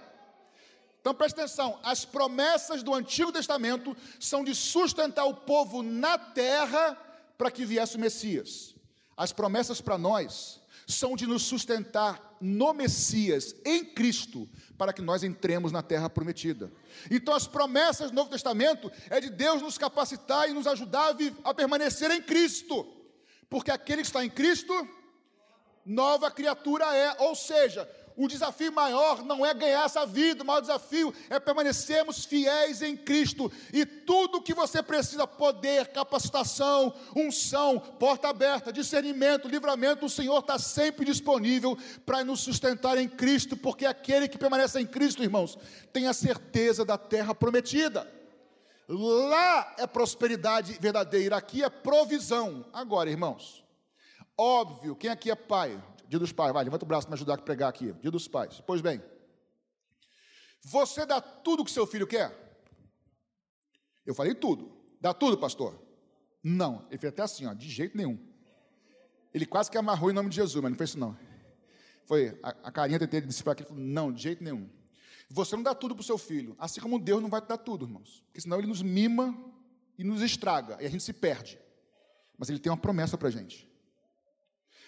[1.00, 6.98] Então preste atenção: as promessas do Antigo Testamento são de sustentar o povo na terra
[7.38, 8.74] para que viesse o Messias.
[9.16, 15.24] As promessas para nós são de nos sustentar no Messias, em Cristo, para que nós
[15.24, 16.72] entremos na terra prometida.
[17.10, 21.50] Então, as promessas do Novo Testamento é de Deus nos capacitar e nos ajudar a,
[21.50, 22.86] a permanecer em Cristo,
[23.50, 24.72] porque aquele que está em Cristo,
[25.84, 30.60] nova criatura é, ou seja, o desafio maior não é ganhar essa vida, o maior
[30.60, 33.52] desafio é permanecermos fiéis em Cristo.
[33.72, 40.58] E tudo que você precisa, poder, capacitação, unção, porta aberta, discernimento, livramento, o Senhor está
[40.58, 41.76] sempre disponível
[42.06, 45.58] para nos sustentar em Cristo, porque aquele que permanece em Cristo, irmãos,
[45.92, 48.10] tem a certeza da terra prometida.
[48.88, 52.64] Lá é prosperidade verdadeira, aqui é provisão.
[52.72, 53.64] Agora, irmãos,
[54.38, 55.78] óbvio, quem aqui é pai?
[56.08, 57.92] Dia dos pais, vai, levanta o braço para me ajudar a pregar aqui.
[58.00, 58.62] Dia dos pais.
[58.66, 59.02] Pois bem,
[60.62, 62.34] você dá tudo que seu filho quer?
[64.04, 64.72] Eu falei tudo.
[65.00, 65.80] Dá tudo, pastor?
[66.42, 66.86] Não.
[66.88, 68.18] Ele fez até assim, ó, de jeito nenhum.
[69.34, 71.16] Ele quase que amarrou em nome de Jesus, mas não fez isso não.
[72.06, 74.68] Foi a, a carinha tentei decifrar aqui, ele falou, não, de jeito nenhum.
[75.28, 77.58] Você não dá tudo para o seu filho, assim como Deus não vai te dar
[77.58, 78.22] tudo, irmãos.
[78.26, 79.36] Porque senão ele nos mima
[79.98, 81.58] e nos estraga, e a gente se perde.
[82.38, 83.65] Mas ele tem uma promessa para a gente.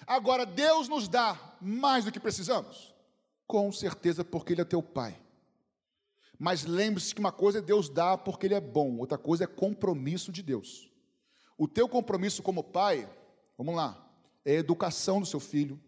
[0.07, 2.95] Agora, Deus nos dá mais do que precisamos?
[3.47, 5.19] Com certeza, porque Ele é teu Pai.
[6.39, 9.47] Mas lembre-se que uma coisa é Deus dá porque Ele é bom, outra coisa é
[9.47, 10.89] compromisso de Deus.
[11.57, 13.11] O teu compromisso como pai,
[13.57, 14.09] vamos lá,
[14.45, 15.81] é a educação do seu filho,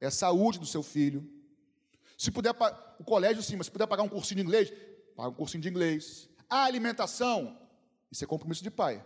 [0.00, 1.24] é a saúde do seu filho.
[2.18, 2.52] Se puder,
[2.98, 4.72] o colégio sim, mas se puder pagar um cursinho de inglês,
[5.14, 6.28] paga um cursinho de inglês.
[6.48, 7.56] A alimentação,
[8.10, 9.04] isso é compromisso de pai.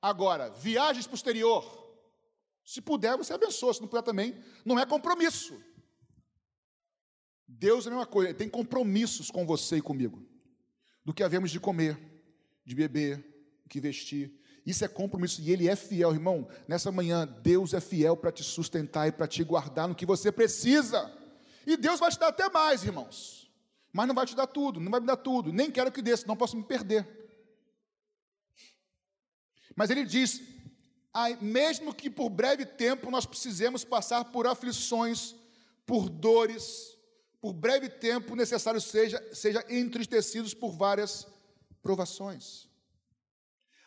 [0.00, 1.85] Agora, viagens para o exterior,
[2.66, 3.72] se puder, você abençoa.
[3.72, 5.56] Se não puder também, não é compromisso.
[7.46, 10.20] Deus é a mesma coisa, ele tem compromissos com você e comigo.
[11.04, 11.96] Do que havemos de comer,
[12.64, 13.24] de beber,
[13.64, 14.36] o que vestir.
[14.66, 16.48] Isso é compromisso e ele é fiel, irmão.
[16.66, 20.32] Nessa manhã, Deus é fiel para te sustentar e para te guardar no que você
[20.32, 21.08] precisa.
[21.64, 23.48] E Deus vai te dar até mais, irmãos.
[23.92, 25.52] Mas não vai te dar tudo, não vai me dar tudo.
[25.52, 27.06] Nem quero que dê, senão posso me perder.
[29.76, 30.55] Mas ele diz:
[31.40, 35.34] mesmo que por breve tempo nós precisemos passar por aflições,
[35.86, 36.96] por dores,
[37.40, 41.26] por breve tempo necessário seja, seja entristecidos por várias
[41.82, 42.68] provações.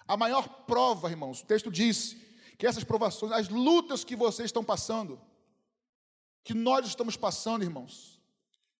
[0.07, 2.17] A maior prova, irmãos, o texto diz
[2.57, 5.21] que essas provações, as lutas que vocês estão passando,
[6.43, 8.19] que nós estamos passando, irmãos,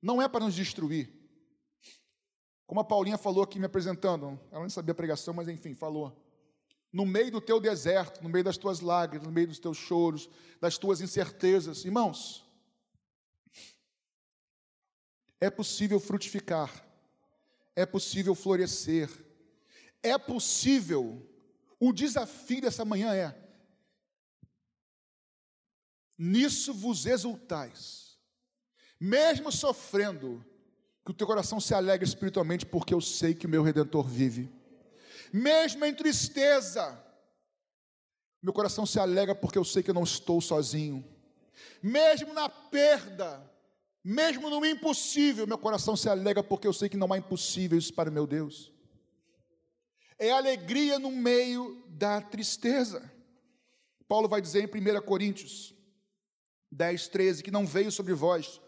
[0.02, 1.14] não é para nos destruir.
[2.66, 6.29] Como a Paulinha falou aqui me apresentando, ela não sabia a pregação, mas enfim, falou
[6.92, 10.30] no meio do teu deserto, no meio das tuas lágrimas, no meio dos teus choros,
[10.60, 11.86] das tuas incertezas.
[11.86, 12.46] Irmãos,
[15.40, 16.86] é possível frutificar,
[17.76, 19.10] é possível florescer,
[20.02, 21.26] é possível.
[21.80, 23.36] O desafio dessa manhã é:
[26.18, 28.18] nisso vos exultais,
[29.00, 30.44] mesmo sofrendo,
[31.06, 34.59] que o teu coração se alegre espiritualmente, porque eu sei que o meu redentor vive
[35.32, 37.06] mesmo em tristeza,
[38.42, 41.04] Meu coração se alegra porque eu sei que eu não estou sozinho.
[41.84, 43.44] Mesmo na perda,
[44.02, 48.10] mesmo no impossível, meu coração se alegra porque eu sei que não há impossíveis para
[48.10, 48.72] o meu Deus.
[50.18, 53.12] É alegria no meio da tristeza.
[54.08, 55.76] Paulo vai dizer em 1 Coríntios
[56.72, 58.62] 10, 13, que não veio sobre vós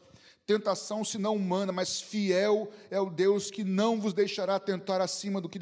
[0.45, 5.47] tentação senão humana, mas fiel é o Deus que não vos deixará tentar acima do
[5.47, 5.59] que,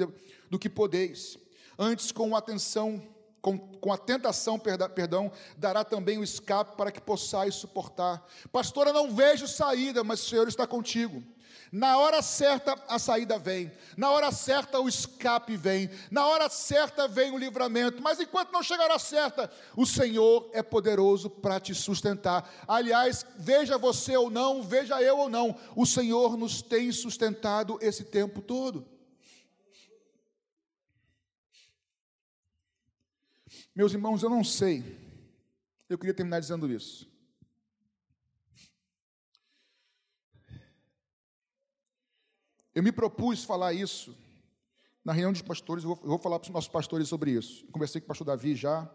[0.50, 1.38] do que podeis.
[1.78, 3.02] Antes, com atenção
[3.42, 8.26] com, com a tentação, perdão, dará também o escape para que possais suportar.
[8.52, 11.24] Pastora, não vejo saída, mas o Senhor está contigo.
[11.72, 17.08] Na hora certa a saída vem, na hora certa o escape vem, na hora certa
[17.08, 21.76] vem o livramento, mas enquanto não chegar a certa, o Senhor é poderoso para te
[21.76, 22.52] sustentar.
[22.68, 28.04] Aliás, veja você ou não, veja eu ou não, o Senhor nos tem sustentado esse
[28.04, 28.84] tempo todo.
[33.80, 34.84] Meus irmãos, eu não sei.
[35.88, 37.10] Eu queria terminar dizendo isso.
[42.76, 44.14] Eu me propus falar isso
[45.02, 47.64] na reunião de pastores, eu vou, eu vou falar para os nossos pastores sobre isso.
[47.68, 48.94] Eu conversei com o pastor Davi já.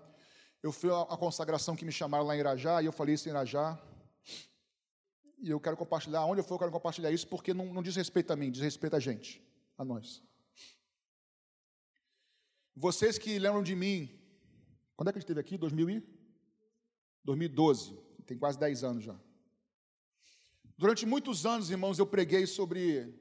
[0.63, 3.31] Eu fui a consagração que me chamaram lá em Irajá, e eu falei isso em
[3.31, 3.83] Irajá.
[5.39, 7.97] E eu quero compartilhar, onde eu for, eu quero compartilhar isso, porque não, não diz
[7.97, 9.43] respeito a mim, diz respeito a gente,
[9.79, 10.23] a nós.
[12.77, 14.21] Vocês que lembram de mim,
[14.97, 15.59] quando é que a gente esteve aqui?
[15.59, 16.03] 2000 e?
[17.25, 17.99] 2012.
[18.27, 19.19] Tem quase 10 anos já.
[20.77, 23.15] Durante muitos anos, irmãos, eu preguei sobre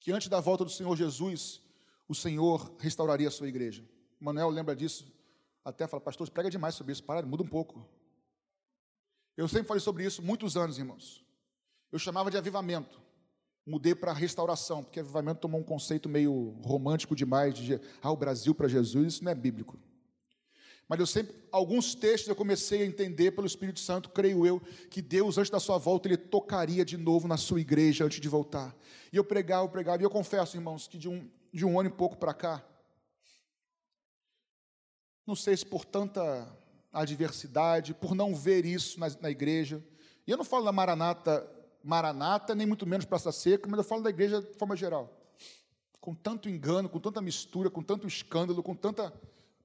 [0.00, 1.60] que antes da volta do Senhor Jesus,
[2.08, 3.84] o Senhor restauraria a sua igreja.
[4.18, 5.12] Manuel lembra disso,
[5.64, 7.86] até fala, pastor, prega demais sobre isso, para, muda um pouco.
[9.36, 11.24] Eu sempre falei sobre isso muitos anos, irmãos.
[11.92, 13.05] Eu chamava de avivamento
[13.66, 18.54] mudei para restauração, porque avivamento tomou um conceito meio romântico demais, de ah, o Brasil
[18.54, 19.76] para Jesus, isso não é bíblico.
[20.88, 25.02] Mas eu sempre, alguns textos eu comecei a entender pelo Espírito Santo, creio eu, que
[25.02, 28.72] Deus, antes da sua volta, Ele tocaria de novo na sua igreja antes de voltar.
[29.12, 31.88] E eu pregava, eu pregava, e eu confesso, irmãos, que de um, de um ano
[31.88, 32.64] e pouco para cá,
[35.26, 36.48] não sei se por tanta
[36.92, 39.84] adversidade, por não ver isso na, na igreja,
[40.24, 41.55] e eu não falo da Maranata
[41.86, 45.16] Maranata, nem muito menos Praça Seca, mas eu falo da igreja de forma geral.
[46.00, 49.12] Com tanto engano, com tanta mistura, com tanto escândalo, com tanta.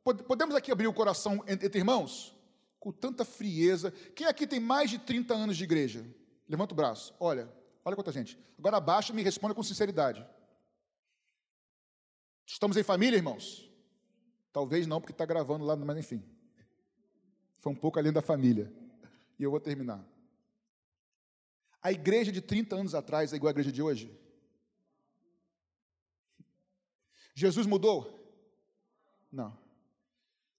[0.04, 2.36] Podemos aqui abrir o coração entre irmãos?
[2.80, 3.90] Com tanta frieza.
[4.16, 6.06] Quem aqui tem mais de 30 anos de igreja?
[6.48, 7.12] Levanta o braço.
[7.20, 7.52] Olha,
[7.84, 8.38] olha quanta gente.
[8.56, 10.24] Agora abaixa e me responda com sinceridade.
[12.46, 13.68] Estamos em família, irmãos?
[14.54, 16.24] Talvez não, porque está gravando lá, mas enfim.
[17.58, 18.72] Foi um pouco além da família.
[19.40, 20.11] E eu vou terminar.
[21.82, 24.16] A igreja de 30 anos atrás é igual à igreja de hoje?
[27.34, 28.20] Jesus mudou?
[29.32, 29.58] Não.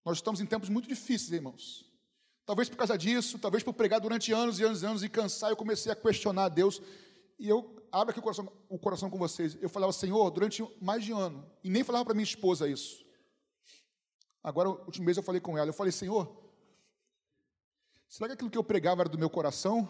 [0.04, 1.90] Nós estamos em tempos muito difíceis, irmãos.
[2.44, 5.50] Talvez por causa disso, talvez por pregar durante anos e anos e anos e cansar,
[5.50, 6.82] eu comecei a questionar a Deus.
[7.38, 9.56] E eu abro aqui o coração, o coração com vocês.
[9.60, 13.06] Eu falava, Senhor, durante mais de um ano, e nem falava para minha esposa isso.
[14.42, 15.68] Agora, no último mês eu falei com ela.
[15.68, 16.36] Eu falei, Senhor,
[18.08, 19.88] será que aquilo que eu pregava era do meu coração?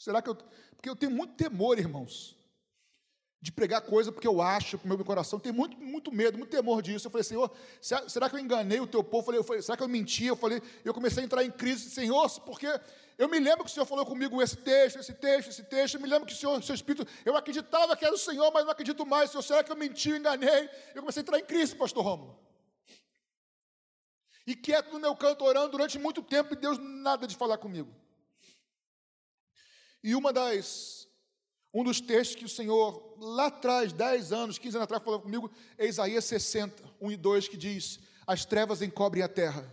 [0.00, 0.34] Será que eu.
[0.34, 2.34] Porque eu tenho muito temor, irmãos,
[3.38, 5.38] de pregar coisa porque eu acho com o meu coração.
[5.38, 7.06] Tenho muito, muito medo, muito temor disso.
[7.06, 7.50] Eu falei, Senhor,
[8.08, 9.18] será que eu enganei o teu povo?
[9.18, 10.24] Eu falei, eu falei, será que eu menti?
[10.24, 12.66] Eu falei, eu comecei a entrar em crise, Senhor, porque
[13.18, 15.96] eu me lembro que o Senhor falou comigo esse texto, esse texto, esse texto.
[15.96, 18.64] Eu me lembro que o Senhor, seu Espírito, eu acreditava que era o Senhor, mas
[18.64, 19.30] não acredito mais.
[19.30, 20.70] Senhor, será que eu menti, eu enganei?
[20.94, 22.40] Eu comecei a entrar em crise, pastor Romulo.
[24.46, 27.94] E quieto no meu canto, orando durante muito tempo, e Deus nada de falar comigo.
[30.02, 31.06] E uma das,
[31.74, 35.50] um dos textos que o Senhor, lá atrás, 10 anos, 15 anos atrás, falou comigo,
[35.76, 39.70] é Isaías 60, 1 e 2, que diz: As trevas encobrem a terra,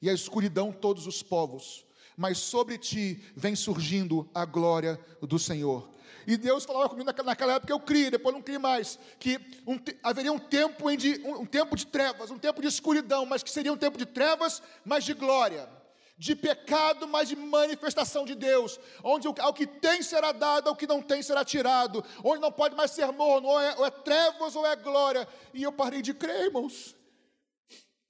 [0.00, 1.84] e a escuridão todos os povos,
[2.16, 5.90] mas sobre ti vem surgindo a glória do Senhor.
[6.28, 10.32] E Deus falava comigo naquela, época, eu criei, depois não criei mais, que um, haveria
[10.32, 13.72] um tempo, de, um, um tempo de trevas, um tempo de escuridão, mas que seria
[13.72, 15.75] um tempo de trevas, mas de glória
[16.18, 20.86] de pecado, mas de manifestação de Deus, onde ao que tem será dado, ao que
[20.86, 24.56] não tem será tirado, onde não pode mais ser morno, ou é, ou é trevas
[24.56, 25.28] ou é glória.
[25.52, 26.96] E eu parei de crer, irmãos.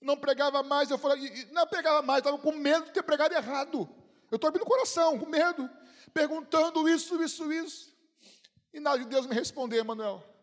[0.01, 3.89] Não pregava mais, eu falei, não pregava mais, estava com medo de ter pregado errado.
[4.31, 5.69] Eu estou abrindo o coração, com medo,
[6.15, 7.97] perguntando isso, isso, isso.
[8.73, 10.36] E nada de Deus me responder, Manuel.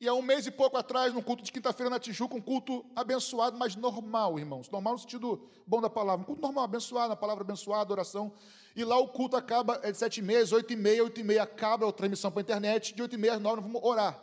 [0.00, 2.82] E há um mês e pouco atrás, num culto de quinta-feira na Tijuca, um culto
[2.96, 4.70] abençoado, mas normal, irmãos.
[4.70, 6.22] Normal no sentido bom da palavra.
[6.22, 8.32] Um culto normal, abençoado, a palavra abençoada, oração.
[8.74, 11.22] E lá o culto acaba é de sete e meia, oito e meia, oito e
[11.22, 14.18] meia acaba a transmissão para a internet, de oito e meia às nove vamos orar.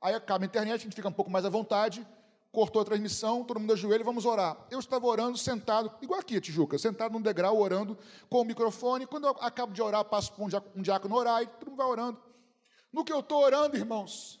[0.00, 2.06] Aí acaba a internet, a gente fica um pouco mais à vontade,
[2.50, 4.56] cortou a transmissão, todo mundo ajoelha, vamos orar.
[4.70, 7.98] Eu estava orando sentado, igual aqui, Tijuca, sentado num degrau, orando
[8.30, 9.06] com o microfone.
[9.06, 10.42] Quando eu acabo de orar, passo para
[10.74, 12.18] um diácono orar, e todo mundo vai orando.
[12.90, 14.40] No que eu estou orando, irmãos,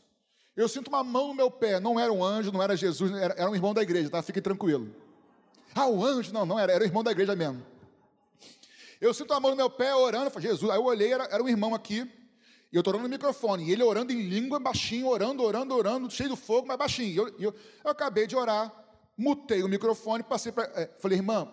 [0.58, 1.78] eu sinto uma mão no meu pé.
[1.78, 4.20] Não era um anjo, não era Jesus, era, era um irmão da igreja, tá?
[4.20, 4.92] Fique tranquilo.
[5.72, 7.64] Ah, o anjo, não, não era, era o irmão da igreja mesmo.
[9.00, 10.68] Eu sinto a mão no meu pé orando, falei, Jesus.
[10.68, 12.10] Aí eu olhei, era, era um irmão aqui,
[12.72, 16.10] e eu estou orando no microfone, e ele orando em língua, baixinho, orando, orando, orando,
[16.10, 17.22] cheio do fogo, mas baixinho.
[17.22, 17.54] Eu, eu,
[17.84, 18.74] eu acabei de orar,
[19.16, 20.64] mutei o microfone, passei para.
[20.74, 21.48] É, falei, irmã,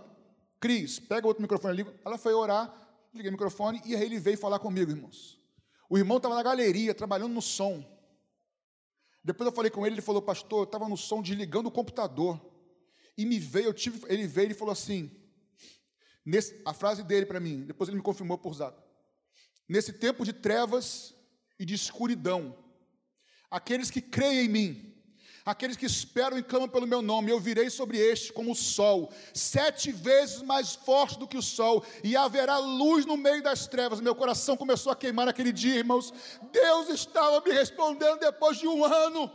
[0.59, 1.93] Cris, pega outro microfone ali.
[2.03, 2.73] Ela foi orar,
[3.13, 5.39] liguei o microfone, e aí ele veio falar comigo, irmãos.
[5.87, 7.85] O irmão estava na galeria, trabalhando no som.
[9.25, 12.39] Depois eu falei com ele, ele falou, pastor, eu estava no som desligando o computador.
[13.17, 15.09] E me veio, eu tive, ele veio e falou assim,
[16.23, 18.79] nesse, a frase dele para mim, depois ele me confirmou por zap.
[19.67, 21.15] Nesse tempo de trevas
[21.57, 22.55] e de escuridão,
[23.49, 24.94] aqueles que creem em mim,
[25.45, 29.11] aqueles que esperam e clamam pelo meu nome, eu virei sobre este como o sol,
[29.33, 34.01] sete vezes mais forte do que o sol, e haverá luz no meio das trevas.
[34.01, 36.11] Meu coração começou a queimar naquele dia, irmãos.
[36.51, 39.31] Deus estava me respondendo depois de um ano,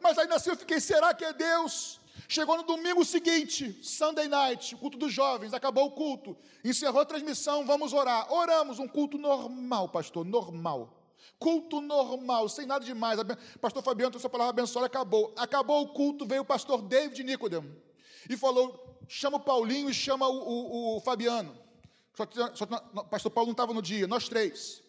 [0.00, 2.00] mas ainda assim eu fiquei: será que é Deus?
[2.28, 7.66] Chegou no domingo seguinte, Sunday night, culto dos jovens, acabou o culto, encerrou a transmissão,
[7.66, 8.32] vamos orar.
[8.32, 11.03] Oramos, um culto normal, pastor, normal.
[11.38, 13.18] Culto normal, sem nada demais.
[13.60, 15.32] Pastor Fabiano trouxe a palavra abençoada, acabou.
[15.36, 17.74] Acabou o culto, veio o pastor David Nicodemo
[18.28, 21.56] e falou: chama o Paulinho e chama o, o, o Fabiano.
[22.14, 24.82] Só que, só o pastor Paulo não estava no dia, nós três.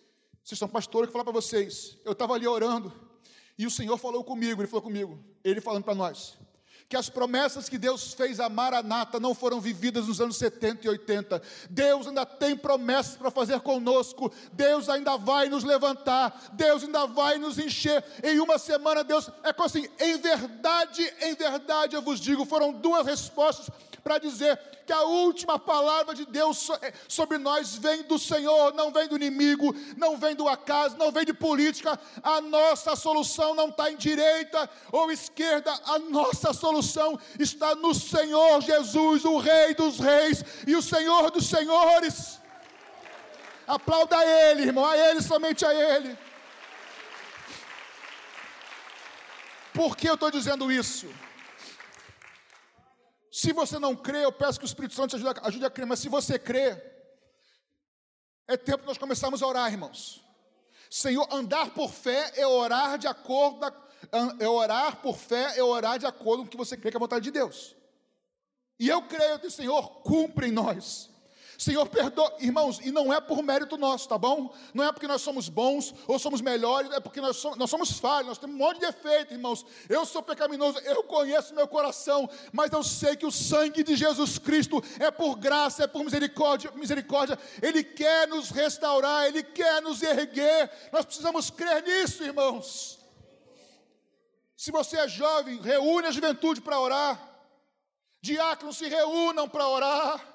[0.44, 1.98] Vocês são pastores, que falar para vocês.
[2.06, 2.94] Eu estava ali orando
[3.58, 6.38] e o Senhor falou comigo, ele falou comigo, ele falando para nós
[6.88, 10.90] que as promessas que Deus fez a Maranata não foram vividas nos anos 70 e
[10.90, 11.42] 80.
[11.70, 14.32] Deus ainda tem promessas para fazer conosco.
[14.54, 16.52] Deus ainda vai nos levantar.
[16.54, 18.04] Deus ainda vai nos encher.
[18.24, 23.06] Em uma semana, Deus é assim: em verdade, em verdade, eu vos digo, foram duas
[23.06, 23.68] respostas
[24.06, 28.92] para dizer que a última palavra de Deus eh, sobre nós vem do Senhor, não
[28.92, 32.00] vem do inimigo, não vem do acaso, não vem de política.
[32.22, 38.62] A nossa solução não está em direita ou esquerda, a nossa solução está no Senhor
[38.62, 42.40] Jesus, o Rei dos Reis e o Senhor dos Senhores.
[43.66, 46.16] Aplauda a Ele, irmão, a Ele, somente a Ele.
[49.74, 51.10] Por que eu estou dizendo isso?
[53.36, 55.86] Se você não crê, eu peço que o Espírito Santo te ajude, ajude a crer,
[55.86, 56.82] mas se você crê,
[58.48, 60.24] é tempo de nós começarmos a orar, irmãos.
[60.90, 63.60] Senhor, andar por fé é orar de acordo,
[64.40, 66.98] é orar por fé, é orar de acordo com o que você crê que é
[66.98, 67.76] a vontade de Deus.
[68.80, 71.10] E eu creio que Senhor cumpre em nós.
[71.58, 74.54] Senhor, perdoa, irmãos, e não é por mérito nosso, tá bom?
[74.74, 77.92] Não é porque nós somos bons ou somos melhores, é porque nós somos, nós somos
[77.92, 79.66] falhos, nós temos um monte de defeito, irmãos.
[79.88, 84.38] Eu sou pecaminoso, eu conheço meu coração, mas eu sei que o sangue de Jesus
[84.38, 87.40] Cristo é por graça, é por misericórdia, misericórdia.
[87.62, 90.70] Ele quer nos restaurar, ele quer nos erguer.
[90.92, 93.00] Nós precisamos crer nisso, irmãos.
[94.58, 97.32] Se você é jovem, reúne a juventude para orar.
[98.22, 100.35] Diáconos se reúnam para orar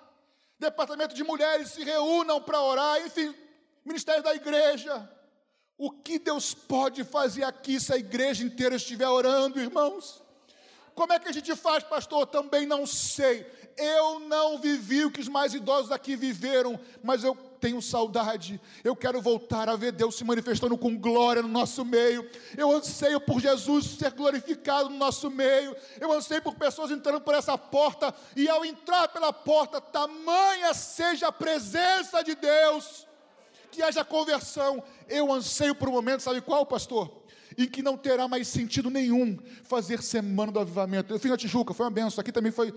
[0.61, 3.35] departamento de mulheres se reúnam para orar, enfim,
[3.85, 5.11] ministério da igreja.
[5.77, 10.23] O que Deus pode fazer aqui se a igreja inteira estiver orando, irmãos?
[10.95, 12.27] Como é que a gente faz, pastor?
[12.27, 13.51] Também não sei.
[13.79, 18.97] Eu não vivi o que os mais idosos aqui viveram, mas eu tenho saudade, eu
[18.97, 22.29] quero voltar a ver Deus se manifestando com glória no nosso meio.
[22.57, 25.77] Eu anseio por Jesus ser glorificado no nosso meio.
[26.01, 31.29] Eu anseio por pessoas entrando por essa porta e ao entrar pela porta, tamanha seja
[31.29, 33.07] a presença de Deus,
[33.71, 34.83] que haja conversão.
[35.07, 37.21] Eu anseio por um momento, sabe qual, pastor?
[37.59, 41.13] em que não terá mais sentido nenhum fazer semana do avivamento.
[41.13, 42.21] Eu fiz na Tijuca, foi uma benção.
[42.21, 42.73] Aqui também foi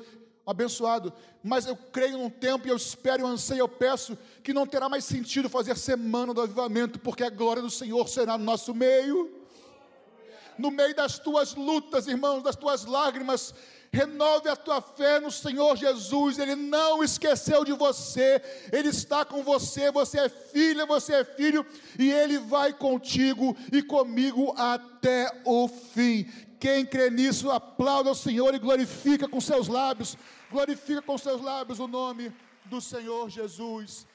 [0.46, 4.68] abençoado, mas eu creio num tempo e eu espero, eu anseio, eu peço que não
[4.68, 8.74] terá mais sentido fazer semana do avivamento, porque a glória do Senhor será no nosso
[8.74, 9.40] meio.
[10.58, 13.56] No meio das tuas lutas, irmãos, das tuas lágrimas,
[13.94, 18.42] renove a tua fé no Senhor Jesus, Ele não esqueceu de você,
[18.72, 21.64] Ele está com você, você é filha, você é filho,
[22.00, 26.26] e Ele vai contigo e comigo até o fim.
[26.64, 30.18] Quem crê nisso, aplauda o Senhor e glorifica com seus lábios,
[30.50, 32.32] glorifica com seus lábios o nome
[32.64, 34.08] do Senhor Jesus.